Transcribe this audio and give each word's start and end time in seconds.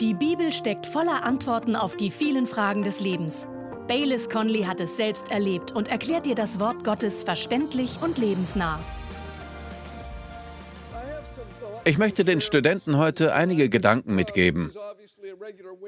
Die 0.00 0.12
Bibel 0.12 0.52
steckt 0.52 0.86
voller 0.86 1.22
Antworten 1.22 1.74
auf 1.74 1.96
die 1.96 2.10
vielen 2.10 2.46
Fragen 2.46 2.82
des 2.82 3.00
Lebens. 3.00 3.48
Baylis 3.88 4.28
Conley 4.28 4.64
hat 4.64 4.78
es 4.82 4.98
selbst 4.98 5.30
erlebt 5.30 5.72
und 5.72 5.88
erklärt 5.88 6.26
dir 6.26 6.34
das 6.34 6.60
Wort 6.60 6.84
Gottes 6.84 7.24
verständlich 7.24 7.98
und 8.02 8.18
lebensnah. 8.18 8.78
Ich 11.86 11.96
möchte 11.96 12.26
den 12.26 12.42
Studenten 12.42 12.98
heute 12.98 13.32
einige 13.32 13.70
Gedanken 13.70 14.14
mitgeben. 14.14 14.70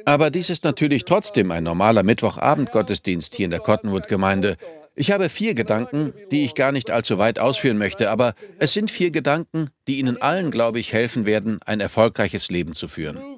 Aber 0.07 0.31
dies 0.31 0.49
ist 0.49 0.65
natürlich 0.65 1.05
trotzdem 1.05 1.51
ein 1.51 1.65
normaler 1.65 2.03
Mittwochabend-Gottesdienst 2.03 3.35
hier 3.35 3.45
in 3.45 3.51
der 3.51 3.61
Cottonwood-Gemeinde. 3.61 4.57
Ich 4.95 5.11
habe 5.11 5.29
vier 5.29 5.55
Gedanken, 5.55 6.15
die 6.31 6.47
ich 6.47 6.55
gar 6.55 6.73
nicht 6.73 6.91
allzu 6.91 7.19
weit 7.19 7.39
ausführen 7.39 7.77
möchte, 7.77 8.11
aber 8.11 8.35
es 8.59 8.73
sind 8.73 8.91
vier 8.91 9.11
Gedanken, 9.11 9.69
die 9.87 9.99
Ihnen 9.99 10.21
allen, 10.23 10.51
glaube 10.51 10.81
ich, 10.81 10.95
helfen 10.95 11.27
werden, 11.27 11.61
ein 11.67 11.81
erfolgreiches 11.81 12.49
Leben 12.51 12.75
zu 12.75 12.89
führen. 12.89 13.38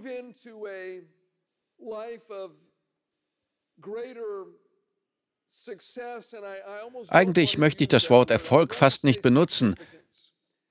Eigentlich 7.09 7.59
möchte 7.59 7.85
ich 7.85 7.89
das 7.89 8.11
Wort 8.11 8.31
Erfolg 8.31 8.75
fast 8.75 9.05
nicht 9.05 9.23
benutzen. 9.23 9.75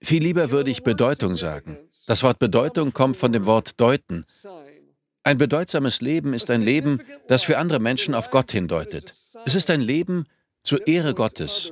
Viel 0.01 0.23
lieber 0.23 0.51
würde 0.51 0.71
ich 0.71 0.83
Bedeutung 0.83 1.35
sagen. 1.35 1.77
Das 2.07 2.23
Wort 2.23 2.39
Bedeutung 2.39 2.93
kommt 2.93 3.17
von 3.17 3.31
dem 3.31 3.45
Wort 3.45 3.79
deuten. 3.79 4.25
Ein 5.23 5.37
bedeutsames 5.37 6.01
Leben 6.01 6.33
ist 6.33 6.49
ein 6.49 6.61
Leben, 6.61 7.01
das 7.27 7.43
für 7.43 7.57
andere 7.57 7.79
Menschen 7.79 8.15
auf 8.15 8.31
Gott 8.31 8.51
hindeutet. 8.51 9.15
Es 9.45 9.55
ist 9.55 9.69
ein 9.69 9.81
Leben, 9.81 10.25
zur 10.63 10.87
Ehre 10.87 11.13
Gottes. 11.13 11.71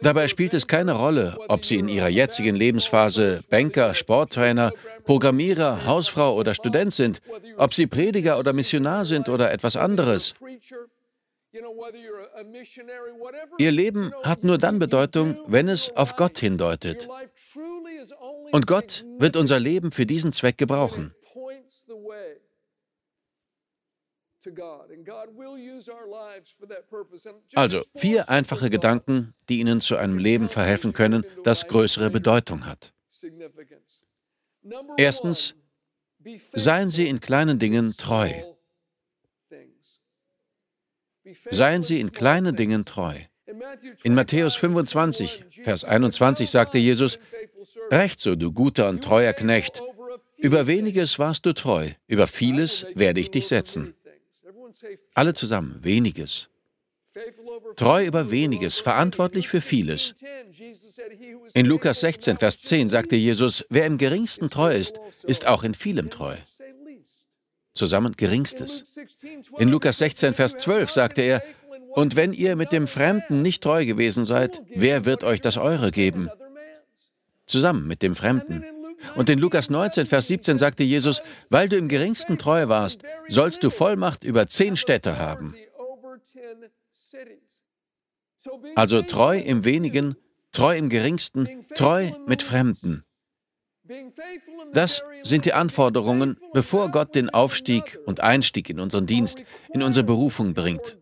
Dabei 0.00 0.28
spielt 0.28 0.54
es 0.54 0.66
keine 0.66 0.92
Rolle, 0.92 1.38
ob 1.48 1.64
Sie 1.66 1.76
in 1.76 1.88
Ihrer 1.88 2.08
jetzigen 2.08 2.56
Lebensphase 2.56 3.42
Banker, 3.50 3.92
Sporttrainer, 3.94 4.72
Programmierer, 5.04 5.84
Hausfrau 5.84 6.34
oder 6.34 6.54
Student 6.54 6.94
sind, 6.94 7.20
ob 7.58 7.74
Sie 7.74 7.86
Prediger 7.86 8.38
oder 8.38 8.54
Missionar 8.54 9.04
sind 9.04 9.28
oder 9.28 9.52
etwas 9.52 9.76
anderes. 9.76 10.34
Ihr 13.58 13.72
Leben 13.72 14.12
hat 14.22 14.44
nur 14.44 14.56
dann 14.56 14.78
Bedeutung, 14.78 15.36
wenn 15.46 15.68
es 15.68 15.94
auf 15.96 16.16
Gott 16.16 16.38
hindeutet. 16.38 17.08
Und 18.52 18.66
Gott 18.66 19.04
wird 19.18 19.36
unser 19.36 19.58
Leben 19.58 19.92
für 19.92 20.06
diesen 20.06 20.32
Zweck 20.32 20.56
gebrauchen. 20.58 21.14
Also 27.54 27.84
vier 27.94 28.28
einfache 28.28 28.70
Gedanken, 28.70 29.34
die 29.48 29.60
Ihnen 29.60 29.80
zu 29.80 29.96
einem 29.96 30.18
Leben 30.18 30.48
verhelfen 30.48 30.92
können, 30.92 31.24
das 31.44 31.66
größere 31.66 32.10
Bedeutung 32.10 32.66
hat. 32.66 32.92
Erstens, 34.96 35.54
seien 36.52 36.90
Sie 36.90 37.08
in 37.08 37.20
kleinen 37.20 37.58
Dingen 37.58 37.96
treu. 37.96 38.30
Seien 41.50 41.82
Sie 41.82 42.00
in 42.00 42.12
kleinen 42.12 42.56
Dingen 42.56 42.84
treu. 42.84 43.14
In 44.04 44.14
Matthäus 44.14 44.56
25, 44.56 45.44
Vers 45.64 45.84
21 45.84 46.50
sagte 46.50 46.78
Jesus, 46.78 47.18
Recht 47.90 48.20
so, 48.20 48.36
du 48.36 48.52
guter 48.52 48.88
und 48.88 49.02
treuer 49.02 49.32
Knecht, 49.32 49.82
über 50.38 50.66
weniges 50.66 51.18
warst 51.18 51.44
du 51.44 51.52
treu, 51.52 51.90
über 52.06 52.26
vieles 52.26 52.86
werde 52.94 53.20
ich 53.20 53.30
dich 53.30 53.48
setzen. 53.48 53.94
Alle 55.14 55.34
zusammen, 55.34 55.78
weniges. 55.82 56.48
Treu 57.76 58.04
über 58.04 58.30
weniges, 58.30 58.78
verantwortlich 58.78 59.48
für 59.48 59.60
vieles. 59.60 60.14
In 61.54 61.66
Lukas 61.66 62.00
16, 62.00 62.38
Vers 62.38 62.60
10 62.60 62.88
sagte 62.88 63.16
Jesus, 63.16 63.64
wer 63.68 63.86
im 63.86 63.98
geringsten 63.98 64.50
treu 64.50 64.72
ist, 64.72 65.00
ist 65.24 65.46
auch 65.46 65.64
in 65.64 65.74
vielem 65.74 66.10
treu. 66.10 66.36
Zusammen 67.74 68.14
geringstes. 68.16 68.84
In 69.58 69.68
Lukas 69.68 69.98
16, 69.98 70.34
Vers 70.34 70.56
12 70.56 70.90
sagte 70.90 71.22
er, 71.22 71.42
und 71.92 72.14
wenn 72.14 72.32
ihr 72.32 72.54
mit 72.54 72.70
dem 72.70 72.86
Fremden 72.86 73.42
nicht 73.42 73.62
treu 73.62 73.84
gewesen 73.84 74.24
seid, 74.24 74.62
wer 74.74 75.04
wird 75.04 75.24
euch 75.24 75.40
das 75.40 75.56
Eure 75.56 75.90
geben? 75.90 76.30
Zusammen 77.46 77.88
mit 77.88 78.02
dem 78.02 78.14
Fremden. 78.14 78.64
Und 79.16 79.28
in 79.30 79.38
Lukas 79.38 79.70
19, 79.70 80.06
Vers 80.06 80.26
17 80.28 80.58
sagte 80.58 80.82
Jesus, 80.82 81.22
weil 81.48 81.68
du 81.68 81.76
im 81.76 81.88
geringsten 81.88 82.38
treu 82.38 82.68
warst, 82.68 83.02
sollst 83.28 83.64
du 83.64 83.70
Vollmacht 83.70 84.24
über 84.24 84.46
zehn 84.46 84.76
Städte 84.76 85.18
haben. 85.18 85.54
Also 88.74 89.02
treu 89.02 89.38
im 89.38 89.64
wenigen, 89.64 90.16
treu 90.52 90.76
im 90.76 90.88
geringsten, 90.88 91.66
treu 91.74 92.10
mit 92.26 92.42
Fremden. 92.42 93.04
Das 94.72 95.02
sind 95.22 95.44
die 95.44 95.52
Anforderungen, 95.52 96.38
bevor 96.52 96.90
Gott 96.90 97.14
den 97.14 97.30
Aufstieg 97.30 97.98
und 98.06 98.20
Einstieg 98.20 98.70
in 98.70 98.78
unseren 98.78 99.06
Dienst, 99.06 99.42
in 99.72 99.82
unsere 99.82 100.04
Berufung 100.04 100.54
bringt. 100.54 100.98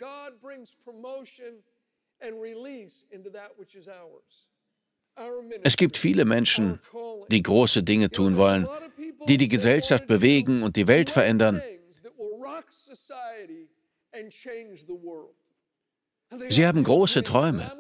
Es 5.62 5.76
gibt 5.76 5.96
viele 5.96 6.24
Menschen, 6.24 6.80
die 7.30 7.42
große 7.42 7.82
Dinge 7.82 8.10
tun 8.10 8.36
wollen, 8.36 8.68
die 9.28 9.36
die 9.36 9.48
Gesellschaft 9.48 10.06
bewegen 10.06 10.62
und 10.62 10.76
die 10.76 10.86
Welt 10.86 11.10
verändern. 11.10 11.60
Sie 16.48 16.66
haben 16.66 16.84
große 16.84 17.22
Träume. 17.22 17.72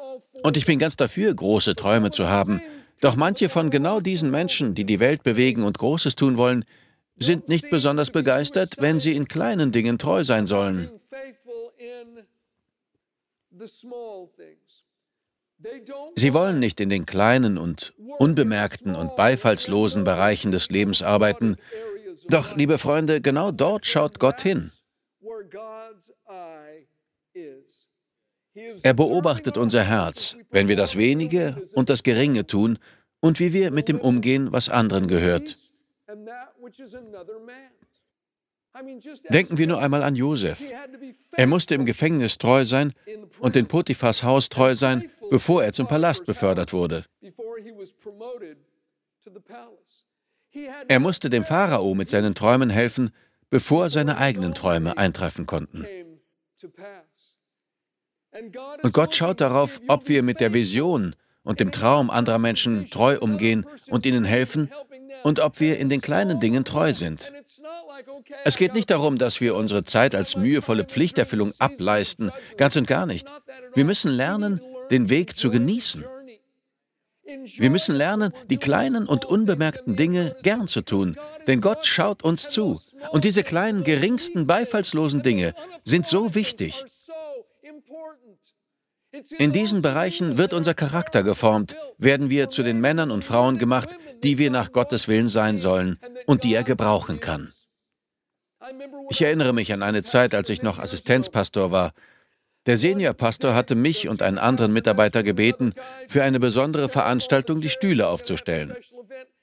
Und 0.42 0.56
ich 0.56 0.66
bin 0.66 0.78
ganz 0.78 0.96
dafür, 0.96 1.34
große 1.34 1.74
Träume 1.74 2.10
zu 2.10 2.28
haben. 2.28 2.62
Doch 3.00 3.16
manche 3.16 3.48
von 3.48 3.70
genau 3.70 4.00
diesen 4.00 4.30
Menschen, 4.30 4.74
die 4.74 4.84
die 4.84 5.00
Welt 5.00 5.22
bewegen 5.22 5.62
und 5.62 5.78
Großes 5.78 6.16
tun 6.16 6.36
wollen, 6.36 6.64
sind 7.16 7.48
nicht 7.48 7.70
besonders 7.70 8.10
begeistert, 8.10 8.76
wenn 8.78 8.98
sie 8.98 9.14
in 9.14 9.28
kleinen 9.28 9.72
Dingen 9.72 9.98
treu 9.98 10.24
sein 10.24 10.46
sollen. 10.46 10.90
Sie 16.16 16.34
wollen 16.34 16.58
nicht 16.58 16.80
in 16.80 16.88
den 16.88 17.06
kleinen 17.06 17.58
und 17.58 17.92
unbemerkten 18.18 18.94
und 18.94 19.16
beifallslosen 19.16 20.04
Bereichen 20.04 20.52
des 20.52 20.70
Lebens 20.70 21.02
arbeiten. 21.02 21.56
Doch, 22.28 22.56
liebe 22.56 22.78
Freunde, 22.78 23.20
genau 23.20 23.50
dort 23.50 23.86
schaut 23.86 24.18
Gott 24.18 24.40
hin. 24.42 24.70
Er 28.82 28.94
beobachtet 28.94 29.56
unser 29.56 29.84
Herz, 29.84 30.36
wenn 30.50 30.68
wir 30.68 30.76
das 30.76 30.96
Wenige 30.96 31.62
und 31.74 31.88
das 31.88 32.02
Geringe 32.02 32.46
tun 32.46 32.78
und 33.20 33.40
wie 33.40 33.52
wir 33.52 33.70
mit 33.70 33.88
dem 33.88 34.00
umgehen, 34.00 34.52
was 34.52 34.68
anderen 34.68 35.06
gehört. 35.06 35.56
Denken 39.30 39.58
wir 39.58 39.66
nur 39.66 39.80
einmal 39.80 40.02
an 40.02 40.14
Josef. 40.14 40.62
Er 41.32 41.46
musste 41.46 41.74
im 41.74 41.84
Gefängnis 41.84 42.38
treu 42.38 42.64
sein 42.64 42.92
und 43.40 43.56
in 43.56 43.66
Potiphas 43.66 44.22
Haus 44.22 44.48
treu 44.48 44.74
sein, 44.74 45.10
bevor 45.30 45.64
er 45.64 45.72
zum 45.72 45.86
Palast 45.86 46.26
befördert 46.26 46.72
wurde. 46.72 47.04
Er 50.88 51.00
musste 51.00 51.30
dem 51.30 51.44
Pharao 51.44 51.94
mit 51.94 52.08
seinen 52.08 52.34
Träumen 52.34 52.70
helfen, 52.70 53.10
bevor 53.50 53.90
seine 53.90 54.18
eigenen 54.18 54.54
Träume 54.54 54.96
eintreffen 54.96 55.46
konnten. 55.46 55.86
Und 58.82 58.92
Gott 58.92 59.14
schaut 59.14 59.40
darauf, 59.40 59.80
ob 59.88 60.08
wir 60.08 60.22
mit 60.22 60.40
der 60.40 60.52
Vision 60.52 61.14
und 61.42 61.60
dem 61.60 61.72
Traum 61.72 62.10
anderer 62.10 62.38
Menschen 62.38 62.90
treu 62.90 63.18
umgehen 63.18 63.66
und 63.88 64.04
ihnen 64.06 64.24
helfen 64.24 64.70
und 65.22 65.40
ob 65.40 65.60
wir 65.60 65.78
in 65.78 65.88
den 65.88 66.00
kleinen 66.00 66.40
Dingen 66.40 66.64
treu 66.64 66.92
sind. 66.94 67.32
Es 68.44 68.56
geht 68.56 68.74
nicht 68.74 68.90
darum, 68.90 69.18
dass 69.18 69.40
wir 69.40 69.54
unsere 69.54 69.84
Zeit 69.84 70.14
als 70.14 70.36
mühevolle 70.36 70.84
Pflichterfüllung 70.84 71.52
ableisten, 71.58 72.30
ganz 72.56 72.76
und 72.76 72.86
gar 72.86 73.06
nicht. 73.06 73.28
Wir 73.74 73.84
müssen 73.84 74.10
lernen, 74.12 74.60
den 74.90 75.08
Weg 75.08 75.36
zu 75.36 75.50
genießen. 75.50 76.04
Wir 77.56 77.70
müssen 77.70 77.94
lernen, 77.94 78.32
die 78.48 78.56
kleinen 78.56 79.06
und 79.06 79.24
unbemerkten 79.24 79.96
Dinge 79.96 80.34
gern 80.42 80.66
zu 80.66 80.80
tun, 80.80 81.16
denn 81.46 81.60
Gott 81.60 81.84
schaut 81.84 82.22
uns 82.22 82.48
zu. 82.48 82.80
Und 83.10 83.24
diese 83.24 83.42
kleinen, 83.42 83.84
geringsten, 83.84 84.46
beifallslosen 84.46 85.22
Dinge 85.22 85.54
sind 85.84 86.06
so 86.06 86.34
wichtig. 86.34 86.84
In 89.38 89.52
diesen 89.52 89.82
Bereichen 89.82 90.38
wird 90.38 90.52
unser 90.52 90.74
Charakter 90.74 91.22
geformt, 91.22 91.76
werden 91.96 92.30
wir 92.30 92.48
zu 92.48 92.62
den 92.62 92.80
Männern 92.80 93.10
und 93.10 93.24
Frauen 93.24 93.58
gemacht, 93.58 93.96
die 94.22 94.38
wir 94.38 94.50
nach 94.50 94.72
Gottes 94.72 95.08
Willen 95.08 95.28
sein 95.28 95.58
sollen 95.58 95.98
und 96.26 96.44
die 96.44 96.54
er 96.54 96.62
gebrauchen 96.64 97.20
kann. 97.20 97.52
Ich 99.08 99.22
erinnere 99.22 99.52
mich 99.52 99.72
an 99.72 99.82
eine 99.82 100.02
Zeit, 100.02 100.34
als 100.34 100.50
ich 100.50 100.62
noch 100.62 100.78
Assistenzpastor 100.78 101.70
war. 101.70 101.92
Der 102.68 102.76
Seniorpastor 102.76 103.54
hatte 103.54 103.74
mich 103.74 104.10
und 104.10 104.20
einen 104.20 104.36
anderen 104.36 104.74
Mitarbeiter 104.74 105.22
gebeten, 105.22 105.72
für 106.06 106.22
eine 106.22 106.38
besondere 106.38 106.90
Veranstaltung 106.90 107.62
die 107.62 107.70
Stühle 107.70 108.06
aufzustellen. 108.08 108.76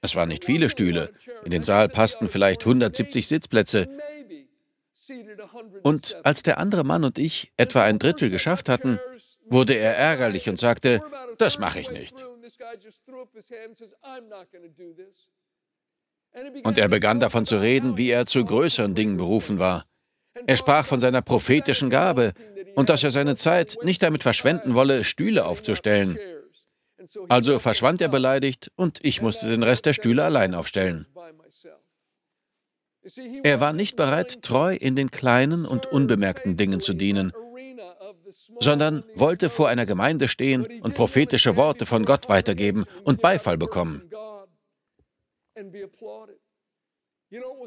Es 0.01 0.15
waren 0.15 0.29
nicht 0.29 0.45
viele 0.45 0.69
Stühle. 0.69 1.11
In 1.43 1.49
den 1.49 1.63
Saal 1.63 1.89
passten 1.89 2.29
vielleicht 2.29 2.61
170 2.61 3.27
Sitzplätze. 3.27 3.89
Und 5.81 6.17
als 6.23 6.43
der 6.43 6.59
andere 6.59 6.83
Mann 6.83 7.03
und 7.03 7.17
ich 7.17 7.51
etwa 7.57 7.81
ein 7.81 7.97
Drittel 7.97 8.29
geschafft 8.29 8.69
hatten, 8.69 8.99
wurde 9.47 9.73
er 9.73 9.97
ärgerlich 9.97 10.47
und 10.47 10.59
sagte, 10.59 11.01
das 11.39 11.57
mache 11.57 11.79
ich 11.79 11.89
nicht. 11.89 12.23
Und 16.63 16.77
er 16.77 16.89
begann 16.89 17.19
davon 17.19 17.47
zu 17.47 17.57
reden, 17.57 17.97
wie 17.97 18.11
er 18.11 18.27
zu 18.27 18.45
größeren 18.45 18.93
Dingen 18.93 19.17
berufen 19.17 19.57
war. 19.57 19.87
Er 20.47 20.57
sprach 20.57 20.85
von 20.85 20.99
seiner 20.99 21.21
prophetischen 21.21 21.89
Gabe 21.89 22.33
und 22.75 22.89
dass 22.89 23.03
er 23.03 23.11
seine 23.11 23.35
Zeit 23.35 23.77
nicht 23.83 24.03
damit 24.03 24.23
verschwenden 24.23 24.75
wolle, 24.75 25.03
Stühle 25.03 25.45
aufzustellen. 25.45 26.17
Also 27.29 27.59
verschwand 27.59 28.01
er 28.01 28.09
beleidigt 28.09 28.71
und 28.75 28.99
ich 29.03 29.21
musste 29.21 29.47
den 29.49 29.63
Rest 29.63 29.85
der 29.85 29.93
Stühle 29.93 30.23
allein 30.23 30.53
aufstellen. 30.53 31.07
Er 33.43 33.61
war 33.61 33.73
nicht 33.73 33.95
bereit, 33.95 34.41
treu 34.41 34.75
in 34.75 34.95
den 34.95 35.11
kleinen 35.11 35.65
und 35.65 35.85
unbemerkten 35.85 36.57
Dingen 36.57 36.79
zu 36.79 36.93
dienen, 36.93 37.31
sondern 38.59 39.03
wollte 39.13 39.49
vor 39.49 39.69
einer 39.69 39.85
Gemeinde 39.85 40.27
stehen 40.27 40.81
und 40.81 40.95
prophetische 40.95 41.55
Worte 41.55 41.85
von 41.85 42.05
Gott 42.05 42.29
weitergeben 42.29 42.85
und 43.03 43.21
Beifall 43.21 43.57
bekommen. 43.57 44.09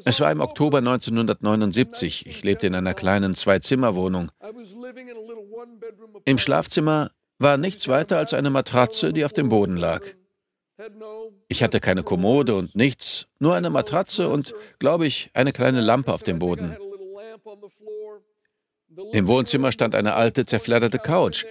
Es 0.05 0.19
war 0.19 0.31
im 0.31 0.41
Oktober 0.41 0.79
1979. 0.79 2.25
Ich 2.25 2.43
lebte 2.43 2.67
in 2.67 2.75
einer 2.75 2.93
kleinen 2.93 3.35
Zwei-Zimmer-Wohnung. 3.35 4.31
Im 6.25 6.37
Schlafzimmer 6.37 7.11
war 7.37 7.57
nichts 7.57 7.87
weiter 7.87 8.17
als 8.17 8.33
eine 8.33 8.49
Matratze, 8.49 9.13
die 9.13 9.25
auf 9.25 9.33
dem 9.33 9.49
Boden 9.49 9.77
lag. 9.77 10.01
Ich 11.49 11.61
hatte 11.61 11.79
keine 11.79 12.03
Kommode 12.03 12.55
und 12.55 12.75
nichts, 12.75 13.27
nur 13.39 13.55
eine 13.55 13.69
Matratze 13.69 14.29
und, 14.29 14.53
glaube 14.79 15.07
ich, 15.07 15.29
eine 15.33 15.51
kleine 15.51 15.81
Lampe 15.81 16.13
auf 16.13 16.23
dem 16.23 16.39
Boden. 16.39 16.77
Im 19.11 19.27
Wohnzimmer 19.27 19.71
stand 19.71 19.95
eine 19.95 20.13
alte, 20.13 20.45
zerfledderte 20.45 20.99
Couch. 20.99 21.45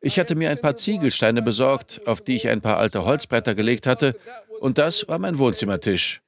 Ich 0.00 0.18
hatte 0.18 0.34
mir 0.34 0.50
ein 0.50 0.60
paar 0.60 0.76
Ziegelsteine 0.76 1.42
besorgt, 1.42 2.00
auf 2.06 2.22
die 2.22 2.34
ich 2.34 2.48
ein 2.48 2.60
paar 2.60 2.78
alte 2.78 3.04
Holzbretter 3.04 3.54
gelegt 3.54 3.86
hatte, 3.86 4.18
und 4.60 4.78
das 4.78 5.06
war 5.08 5.18
mein 5.18 5.38
Wohnzimmertisch. 5.38 6.21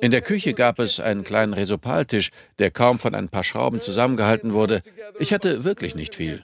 In 0.00 0.10
der 0.10 0.22
Küche 0.22 0.54
gab 0.54 0.78
es 0.78 1.00
einen 1.00 1.24
kleinen 1.24 1.54
Resopaltisch, 1.54 2.30
der 2.58 2.70
kaum 2.70 2.98
von 2.98 3.14
ein 3.14 3.28
paar 3.28 3.44
Schrauben 3.44 3.80
zusammengehalten 3.80 4.52
wurde. 4.52 4.82
Ich 5.18 5.32
hatte 5.32 5.64
wirklich 5.64 5.94
nicht 5.94 6.14
viel. 6.14 6.42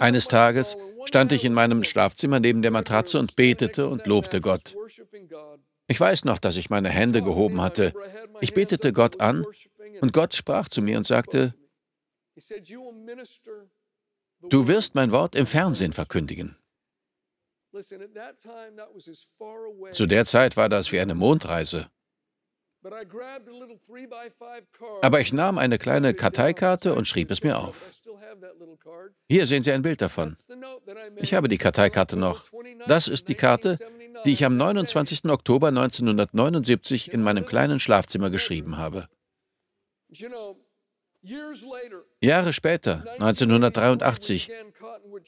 Eines 0.00 0.28
Tages 0.28 0.76
stand 1.06 1.32
ich 1.32 1.44
in 1.44 1.54
meinem 1.54 1.84
Schlafzimmer 1.84 2.40
neben 2.40 2.62
der 2.62 2.70
Matratze 2.70 3.18
und 3.18 3.36
betete 3.36 3.88
und 3.88 4.06
lobte 4.06 4.40
Gott. 4.40 4.74
Ich 5.86 6.00
weiß 6.00 6.24
noch, 6.24 6.38
dass 6.38 6.56
ich 6.56 6.70
meine 6.70 6.88
Hände 6.88 7.22
gehoben 7.22 7.60
hatte. 7.60 7.92
Ich 8.40 8.54
betete 8.54 8.92
Gott 8.92 9.20
an 9.20 9.44
und 10.00 10.12
Gott 10.12 10.34
sprach 10.34 10.68
zu 10.68 10.80
mir 10.82 10.96
und 10.96 11.06
sagte, 11.06 11.54
du 14.48 14.68
wirst 14.68 14.94
mein 14.94 15.12
Wort 15.12 15.34
im 15.34 15.46
Fernsehen 15.46 15.92
verkündigen. 15.92 16.56
Zu 19.92 20.06
der 20.06 20.24
Zeit 20.24 20.56
war 20.56 20.68
das 20.68 20.92
wie 20.92 21.00
eine 21.00 21.14
Mondreise. 21.14 21.88
Aber 25.02 25.20
ich 25.20 25.32
nahm 25.32 25.58
eine 25.58 25.78
kleine 25.78 26.12
Karteikarte 26.12 26.94
und 26.94 27.08
schrieb 27.08 27.30
es 27.30 27.42
mir 27.42 27.58
auf. 27.58 27.92
Hier 29.28 29.46
sehen 29.46 29.62
Sie 29.62 29.72
ein 29.72 29.82
Bild 29.82 30.02
davon. 30.02 30.36
Ich 31.16 31.32
habe 31.34 31.48
die 31.48 31.58
Karteikarte 31.58 32.16
noch. 32.16 32.50
Das 32.86 33.08
ist 33.08 33.28
die 33.28 33.34
Karte, 33.34 33.78
die 34.26 34.32
ich 34.32 34.44
am 34.44 34.56
29. 34.56 35.24
Oktober 35.30 35.68
1979 35.68 37.12
in 37.12 37.22
meinem 37.22 37.46
kleinen 37.46 37.80
Schlafzimmer 37.80 38.30
geschrieben 38.30 38.76
habe. 38.76 39.08
Jahre 42.20 42.52
später, 42.52 43.04
1983, 43.14 44.50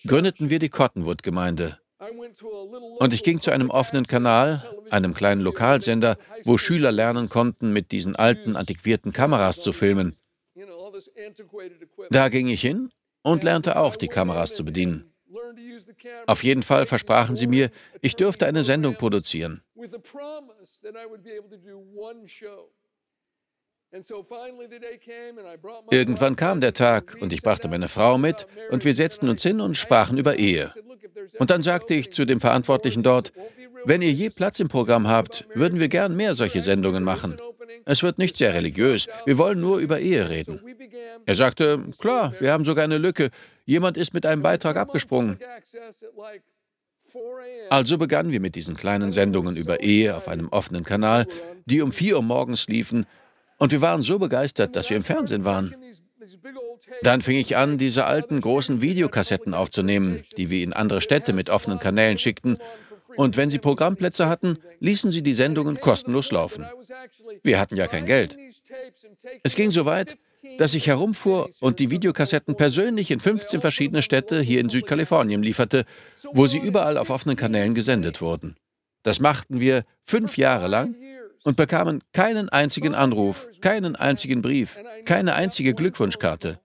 gründeten 0.06 0.50
wir 0.50 0.58
die 0.58 0.68
Cottonwood-Gemeinde. 0.68 1.80
Und 2.98 3.12
ich 3.12 3.22
ging 3.22 3.40
zu 3.40 3.50
einem 3.50 3.70
offenen 3.70 4.06
Kanal, 4.06 4.62
einem 4.90 5.14
kleinen 5.14 5.40
Lokalsender, 5.40 6.16
wo 6.44 6.58
Schüler 6.58 6.92
lernen 6.92 7.28
konnten, 7.28 7.72
mit 7.72 7.92
diesen 7.92 8.16
alten, 8.16 8.56
antiquierten 8.56 9.12
Kameras 9.12 9.60
zu 9.60 9.72
filmen. 9.72 10.16
Da 12.10 12.28
ging 12.28 12.48
ich 12.48 12.60
hin 12.60 12.90
und 13.22 13.44
lernte 13.44 13.76
auch, 13.76 13.96
die 13.96 14.08
Kameras 14.08 14.54
zu 14.54 14.64
bedienen. 14.64 15.12
Auf 16.26 16.42
jeden 16.44 16.62
Fall 16.62 16.86
versprachen 16.86 17.36
sie 17.36 17.46
mir, 17.46 17.70
ich 18.00 18.16
dürfte 18.16 18.46
eine 18.46 18.64
Sendung 18.64 18.96
produzieren. 18.96 19.62
Irgendwann 25.90 26.36
kam 26.36 26.60
der 26.60 26.72
Tag 26.72 27.16
und 27.20 27.32
ich 27.32 27.42
brachte 27.42 27.68
meine 27.68 27.88
Frau 27.88 28.18
mit 28.18 28.46
und 28.70 28.84
wir 28.84 28.94
setzten 28.94 29.28
uns 29.28 29.42
hin 29.42 29.60
und 29.60 29.76
sprachen 29.76 30.18
über 30.18 30.38
Ehe. 30.38 30.72
Und 31.38 31.50
dann 31.50 31.62
sagte 31.62 31.94
ich 31.94 32.10
zu 32.10 32.24
dem 32.24 32.40
Verantwortlichen 32.40 33.02
dort, 33.02 33.32
wenn 33.84 34.02
ihr 34.02 34.10
je 34.10 34.30
Platz 34.30 34.58
im 34.58 34.68
Programm 34.68 35.06
habt, 35.06 35.46
würden 35.54 35.78
wir 35.78 35.88
gern 35.88 36.16
mehr 36.16 36.34
solche 36.34 36.62
Sendungen 36.62 37.04
machen. 37.04 37.40
Es 37.84 38.02
wird 38.02 38.18
nicht 38.18 38.36
sehr 38.36 38.52
religiös, 38.54 39.06
wir 39.24 39.38
wollen 39.38 39.60
nur 39.60 39.78
über 39.78 40.00
Ehe 40.00 40.28
reden. 40.28 40.60
Er 41.24 41.36
sagte, 41.36 41.84
klar, 41.98 42.34
wir 42.40 42.52
haben 42.52 42.64
sogar 42.64 42.84
eine 42.84 42.98
Lücke, 42.98 43.30
jemand 43.64 43.96
ist 43.96 44.12
mit 44.14 44.26
einem 44.26 44.42
Beitrag 44.42 44.76
abgesprungen. 44.76 45.38
Also 47.70 47.98
begannen 47.98 48.32
wir 48.32 48.40
mit 48.40 48.56
diesen 48.56 48.76
kleinen 48.76 49.12
Sendungen 49.12 49.56
über 49.56 49.80
Ehe 49.80 50.16
auf 50.16 50.28
einem 50.28 50.48
offenen 50.48 50.84
Kanal, 50.84 51.26
die 51.64 51.80
um 51.80 51.92
4 51.92 52.16
Uhr 52.16 52.22
morgens 52.22 52.66
liefen 52.66 53.06
und 53.58 53.72
wir 53.72 53.80
waren 53.80 54.02
so 54.02 54.18
begeistert, 54.18 54.76
dass 54.76 54.90
wir 54.90 54.96
im 54.96 55.04
Fernsehen 55.04 55.44
waren. 55.44 55.74
Dann 57.02 57.20
fing 57.20 57.38
ich 57.38 57.56
an, 57.56 57.78
diese 57.78 58.04
alten 58.04 58.40
großen 58.40 58.80
Videokassetten 58.80 59.54
aufzunehmen, 59.54 60.24
die 60.36 60.50
wir 60.50 60.62
in 60.62 60.72
andere 60.72 61.00
Städte 61.00 61.32
mit 61.32 61.50
offenen 61.50 61.78
Kanälen 61.78 62.18
schickten. 62.18 62.58
Und 63.16 63.36
wenn 63.36 63.50
sie 63.50 63.58
Programmplätze 63.58 64.28
hatten, 64.28 64.58
ließen 64.80 65.10
sie 65.10 65.22
die 65.22 65.34
Sendungen 65.34 65.80
kostenlos 65.80 66.30
laufen. 66.32 66.66
Wir 67.42 67.58
hatten 67.58 67.76
ja 67.76 67.86
kein 67.86 68.04
Geld. 68.04 68.36
Es 69.42 69.54
ging 69.54 69.70
so 69.70 69.86
weit, 69.86 70.18
dass 70.58 70.74
ich 70.74 70.86
herumfuhr 70.86 71.50
und 71.60 71.78
die 71.78 71.90
Videokassetten 71.90 72.56
persönlich 72.56 73.10
in 73.10 73.20
15 73.20 73.60
verschiedene 73.60 74.02
Städte 74.02 74.40
hier 74.40 74.60
in 74.60 74.68
Südkalifornien 74.68 75.42
lieferte, 75.42 75.84
wo 76.32 76.46
sie 76.46 76.58
überall 76.58 76.98
auf 76.98 77.10
offenen 77.10 77.36
Kanälen 77.36 77.74
gesendet 77.74 78.20
wurden. 78.20 78.56
Das 79.02 79.20
machten 79.20 79.60
wir 79.60 79.84
fünf 80.04 80.36
Jahre 80.36 80.68
lang 80.68 80.94
und 81.46 81.56
bekamen 81.56 82.02
keinen 82.12 82.48
einzigen 82.48 82.96
Anruf, 82.96 83.48
keinen 83.60 83.94
einzigen 83.94 84.42
Brief, 84.42 84.76
keine 85.04 85.34
einzige 85.34 85.74
Glückwunschkarte. 85.74 86.58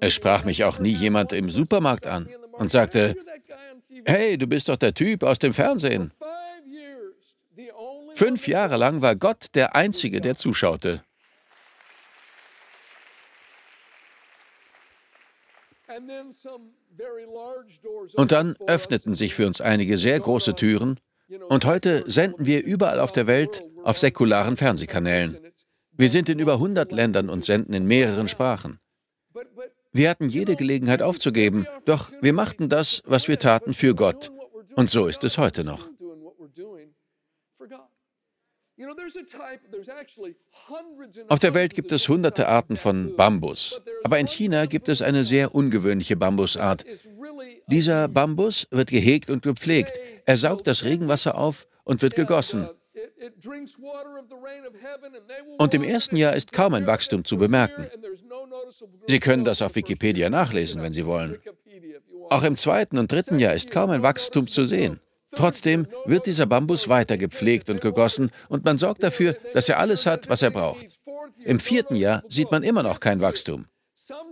Es 0.00 0.14
sprach 0.14 0.44
mich 0.44 0.64
auch 0.64 0.78
nie 0.78 0.92
jemand 0.92 1.34
im 1.34 1.50
Supermarkt 1.50 2.06
an 2.06 2.26
und 2.52 2.70
sagte, 2.70 3.16
hey, 4.06 4.38
du 4.38 4.46
bist 4.46 4.70
doch 4.70 4.76
der 4.76 4.94
Typ 4.94 5.22
aus 5.22 5.38
dem 5.38 5.52
Fernsehen. 5.52 6.10
Fünf 8.14 8.48
Jahre 8.48 8.78
lang 8.78 9.02
war 9.02 9.14
Gott 9.14 9.48
der 9.54 9.74
Einzige, 9.74 10.22
der 10.22 10.36
zuschaute. 10.36 11.04
Und 18.14 18.32
dann 18.32 18.56
öffneten 18.66 19.14
sich 19.14 19.34
für 19.34 19.46
uns 19.46 19.60
einige 19.60 19.98
sehr 19.98 20.18
große 20.20 20.54
Türen 20.54 21.00
und 21.48 21.64
heute 21.64 22.04
senden 22.06 22.46
wir 22.46 22.64
überall 22.64 23.00
auf 23.00 23.12
der 23.12 23.26
Welt 23.26 23.62
auf 23.82 23.98
säkularen 23.98 24.56
Fernsehkanälen. 24.56 25.38
Wir 25.92 26.10
sind 26.10 26.28
in 26.28 26.38
über 26.38 26.54
100 26.54 26.92
Ländern 26.92 27.30
und 27.30 27.44
senden 27.44 27.74
in 27.74 27.86
mehreren 27.86 28.28
Sprachen. 28.28 28.78
Wir 29.92 30.10
hatten 30.10 30.28
jede 30.28 30.56
Gelegenheit 30.56 31.02
aufzugeben, 31.02 31.66
doch 31.84 32.10
wir 32.20 32.32
machten 32.32 32.68
das, 32.68 33.02
was 33.04 33.28
wir 33.28 33.38
taten, 33.38 33.74
für 33.74 33.94
Gott. 33.94 34.32
Und 34.74 34.90
so 34.90 35.06
ist 35.06 35.22
es 35.24 35.38
heute 35.38 35.62
noch. 35.64 35.88
Auf 41.28 41.38
der 41.38 41.54
Welt 41.54 41.74
gibt 41.74 41.92
es 41.92 42.08
hunderte 42.08 42.48
Arten 42.48 42.76
von 42.76 43.14
Bambus, 43.14 43.80
aber 44.02 44.18
in 44.18 44.26
China 44.26 44.66
gibt 44.66 44.88
es 44.88 45.00
eine 45.00 45.24
sehr 45.24 45.54
ungewöhnliche 45.54 46.16
Bambusart. 46.16 46.84
Dieser 47.68 48.08
Bambus 48.08 48.66
wird 48.70 48.90
gehegt 48.90 49.30
und 49.30 49.42
gepflegt. 49.42 49.98
Er 50.26 50.36
saugt 50.36 50.66
das 50.66 50.84
Regenwasser 50.84 51.38
auf 51.38 51.68
und 51.84 52.02
wird 52.02 52.16
gegossen. 52.16 52.68
Und 55.58 55.74
im 55.74 55.82
ersten 55.82 56.16
Jahr 56.16 56.34
ist 56.34 56.52
kaum 56.52 56.74
ein 56.74 56.86
Wachstum 56.86 57.24
zu 57.24 57.38
bemerken. 57.38 57.88
Sie 59.06 59.20
können 59.20 59.44
das 59.44 59.62
auf 59.62 59.76
Wikipedia 59.76 60.28
nachlesen, 60.30 60.82
wenn 60.82 60.92
Sie 60.92 61.06
wollen. 61.06 61.38
Auch 62.30 62.42
im 62.42 62.56
zweiten 62.56 62.98
und 62.98 63.10
dritten 63.12 63.38
Jahr 63.38 63.54
ist 63.54 63.70
kaum 63.70 63.90
ein 63.90 64.02
Wachstum 64.02 64.46
zu 64.46 64.64
sehen. 64.64 65.00
Trotzdem 65.36 65.86
wird 66.04 66.26
dieser 66.26 66.46
Bambus 66.46 66.88
weiter 66.88 67.16
gepflegt 67.16 67.68
und 67.70 67.80
gegossen 67.80 68.30
und 68.48 68.64
man 68.64 68.78
sorgt 68.78 69.02
dafür, 69.02 69.36
dass 69.52 69.68
er 69.68 69.78
alles 69.78 70.06
hat, 70.06 70.28
was 70.28 70.42
er 70.42 70.50
braucht. 70.50 70.86
Im 71.44 71.60
vierten 71.60 71.96
Jahr 71.96 72.22
sieht 72.28 72.50
man 72.50 72.62
immer 72.62 72.82
noch 72.82 73.00
kein 73.00 73.20
Wachstum. 73.20 73.66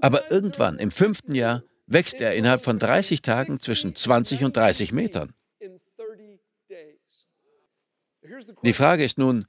Aber 0.00 0.30
irgendwann, 0.30 0.78
im 0.78 0.90
fünften 0.90 1.34
Jahr, 1.34 1.62
wächst 1.86 2.20
er 2.20 2.34
innerhalb 2.34 2.62
von 2.62 2.78
30 2.78 3.22
Tagen 3.22 3.60
zwischen 3.60 3.94
20 3.94 4.44
und 4.44 4.56
30 4.56 4.92
Metern. 4.92 5.34
Die 8.64 8.72
Frage 8.72 9.04
ist 9.04 9.18
nun, 9.18 9.46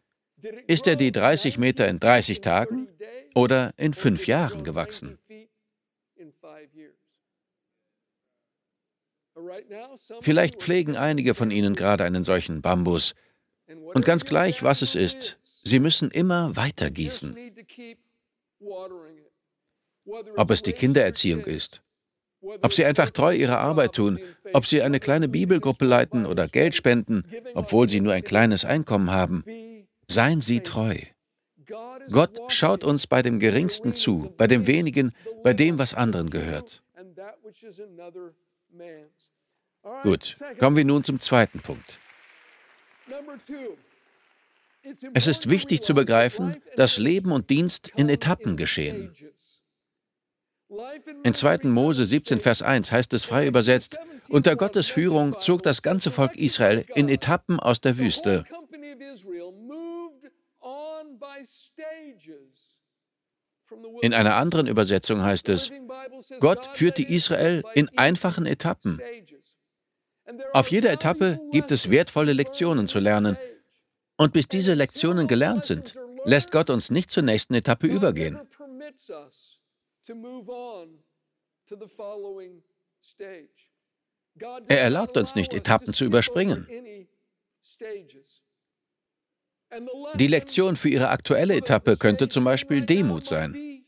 ist 0.67 0.87
er 0.87 0.95
die 0.95 1.11
30 1.11 1.57
Meter 1.57 1.87
in 1.87 1.99
30 1.99 2.41
Tagen 2.41 2.87
oder 3.33 3.73
in 3.77 3.93
fünf 3.93 4.27
Jahren 4.27 4.63
gewachsen? 4.63 5.17
Vielleicht 10.21 10.61
pflegen 10.61 10.95
einige 10.95 11.33
von 11.33 11.51
Ihnen 11.51 11.75
gerade 11.75 12.03
einen 12.03 12.23
solchen 12.23 12.61
Bambus. 12.61 13.15
Und 13.93 14.05
ganz 14.05 14.25
gleich, 14.25 14.63
was 14.63 14.81
es 14.81 14.95
ist, 14.95 15.37
Sie 15.63 15.79
müssen 15.79 16.11
immer 16.11 16.55
weiter 16.55 16.89
gießen. 16.89 17.37
Ob 20.35 20.51
es 20.51 20.61
die 20.63 20.73
Kindererziehung 20.73 21.45
ist, 21.45 21.81
ob 22.61 22.73
Sie 22.73 22.85
einfach 22.85 23.09
treu 23.11 23.33
Ihre 23.33 23.57
Arbeit 23.57 23.93
tun, 23.93 24.19
ob 24.51 24.65
Sie 24.65 24.81
eine 24.81 24.99
kleine 24.99 25.29
Bibelgruppe 25.29 25.85
leiten 25.85 26.25
oder 26.25 26.47
Geld 26.47 26.75
spenden, 26.75 27.23
obwohl 27.53 27.87
Sie 27.87 28.01
nur 28.01 28.13
ein 28.13 28.23
kleines 28.23 28.65
Einkommen 28.65 29.11
haben, 29.11 29.45
seien 30.07 30.41
Sie 30.41 30.59
treu. 30.59 30.97
Gott 32.11 32.37
schaut 32.49 32.83
uns 32.83 33.07
bei 33.07 33.21
dem 33.21 33.39
Geringsten 33.39 33.93
zu, 33.93 34.33
bei 34.37 34.47
dem 34.47 34.67
Wenigen, 34.67 35.13
bei 35.43 35.53
dem, 35.53 35.79
was 35.79 35.93
anderen 35.93 36.29
gehört. 36.29 36.83
Gut, 40.03 40.37
kommen 40.59 40.77
wir 40.77 40.85
nun 40.85 41.03
zum 41.03 41.19
zweiten 41.19 41.59
Punkt. 41.59 41.99
Es 45.13 45.27
ist 45.27 45.49
wichtig 45.49 45.81
zu 45.81 45.93
begreifen, 45.93 46.61
dass 46.75 46.97
Leben 46.97 47.31
und 47.31 47.49
Dienst 47.49 47.91
in 47.95 48.09
Etappen 48.09 48.57
geschehen. 48.57 49.13
In 51.23 51.33
2. 51.33 51.59
Mose 51.65 52.05
17, 52.05 52.39
Vers 52.39 52.61
1 52.61 52.91
heißt 52.91 53.13
es 53.13 53.25
frei 53.25 53.47
übersetzt, 53.47 53.97
unter 54.29 54.55
Gottes 54.55 54.87
Führung 54.87 55.39
zog 55.39 55.61
das 55.63 55.81
ganze 55.81 56.11
Volk 56.11 56.35
Israel 56.35 56.85
in 56.95 57.09
Etappen 57.09 57.59
aus 57.59 57.79
der 57.79 57.97
Wüste. 57.97 58.45
In 64.01 64.13
einer 64.13 64.35
anderen 64.35 64.67
Übersetzung 64.67 65.21
heißt 65.21 65.49
es, 65.49 65.71
Gott 66.39 66.69
führte 66.73 67.03
Israel 67.03 67.63
in 67.73 67.89
einfachen 67.97 68.45
Etappen. 68.45 69.01
Auf 70.53 70.69
jeder 70.69 70.91
Etappe 70.91 71.39
gibt 71.51 71.71
es 71.71 71.89
wertvolle 71.89 72.33
Lektionen 72.33 72.87
zu 72.87 72.99
lernen. 72.99 73.37
Und 74.17 74.33
bis 74.33 74.47
diese 74.47 74.73
Lektionen 74.73 75.27
gelernt 75.27 75.63
sind, 75.63 75.95
lässt 76.25 76.51
Gott 76.51 76.69
uns 76.69 76.91
nicht 76.91 77.11
zur 77.11 77.23
nächsten 77.23 77.53
Etappe 77.55 77.87
übergehen. 77.87 78.39
Er 84.67 84.81
erlaubt 84.81 85.17
uns 85.17 85.35
nicht, 85.35 85.53
Etappen 85.53 85.93
zu 85.93 86.05
überspringen. 86.05 86.67
Die 90.15 90.27
Lektion 90.27 90.75
für 90.75 90.89
Ihre 90.89 91.09
aktuelle 91.09 91.55
Etappe 91.55 91.97
könnte 91.97 92.29
zum 92.29 92.43
Beispiel 92.43 92.81
Demut 92.85 93.25
sein. 93.25 93.83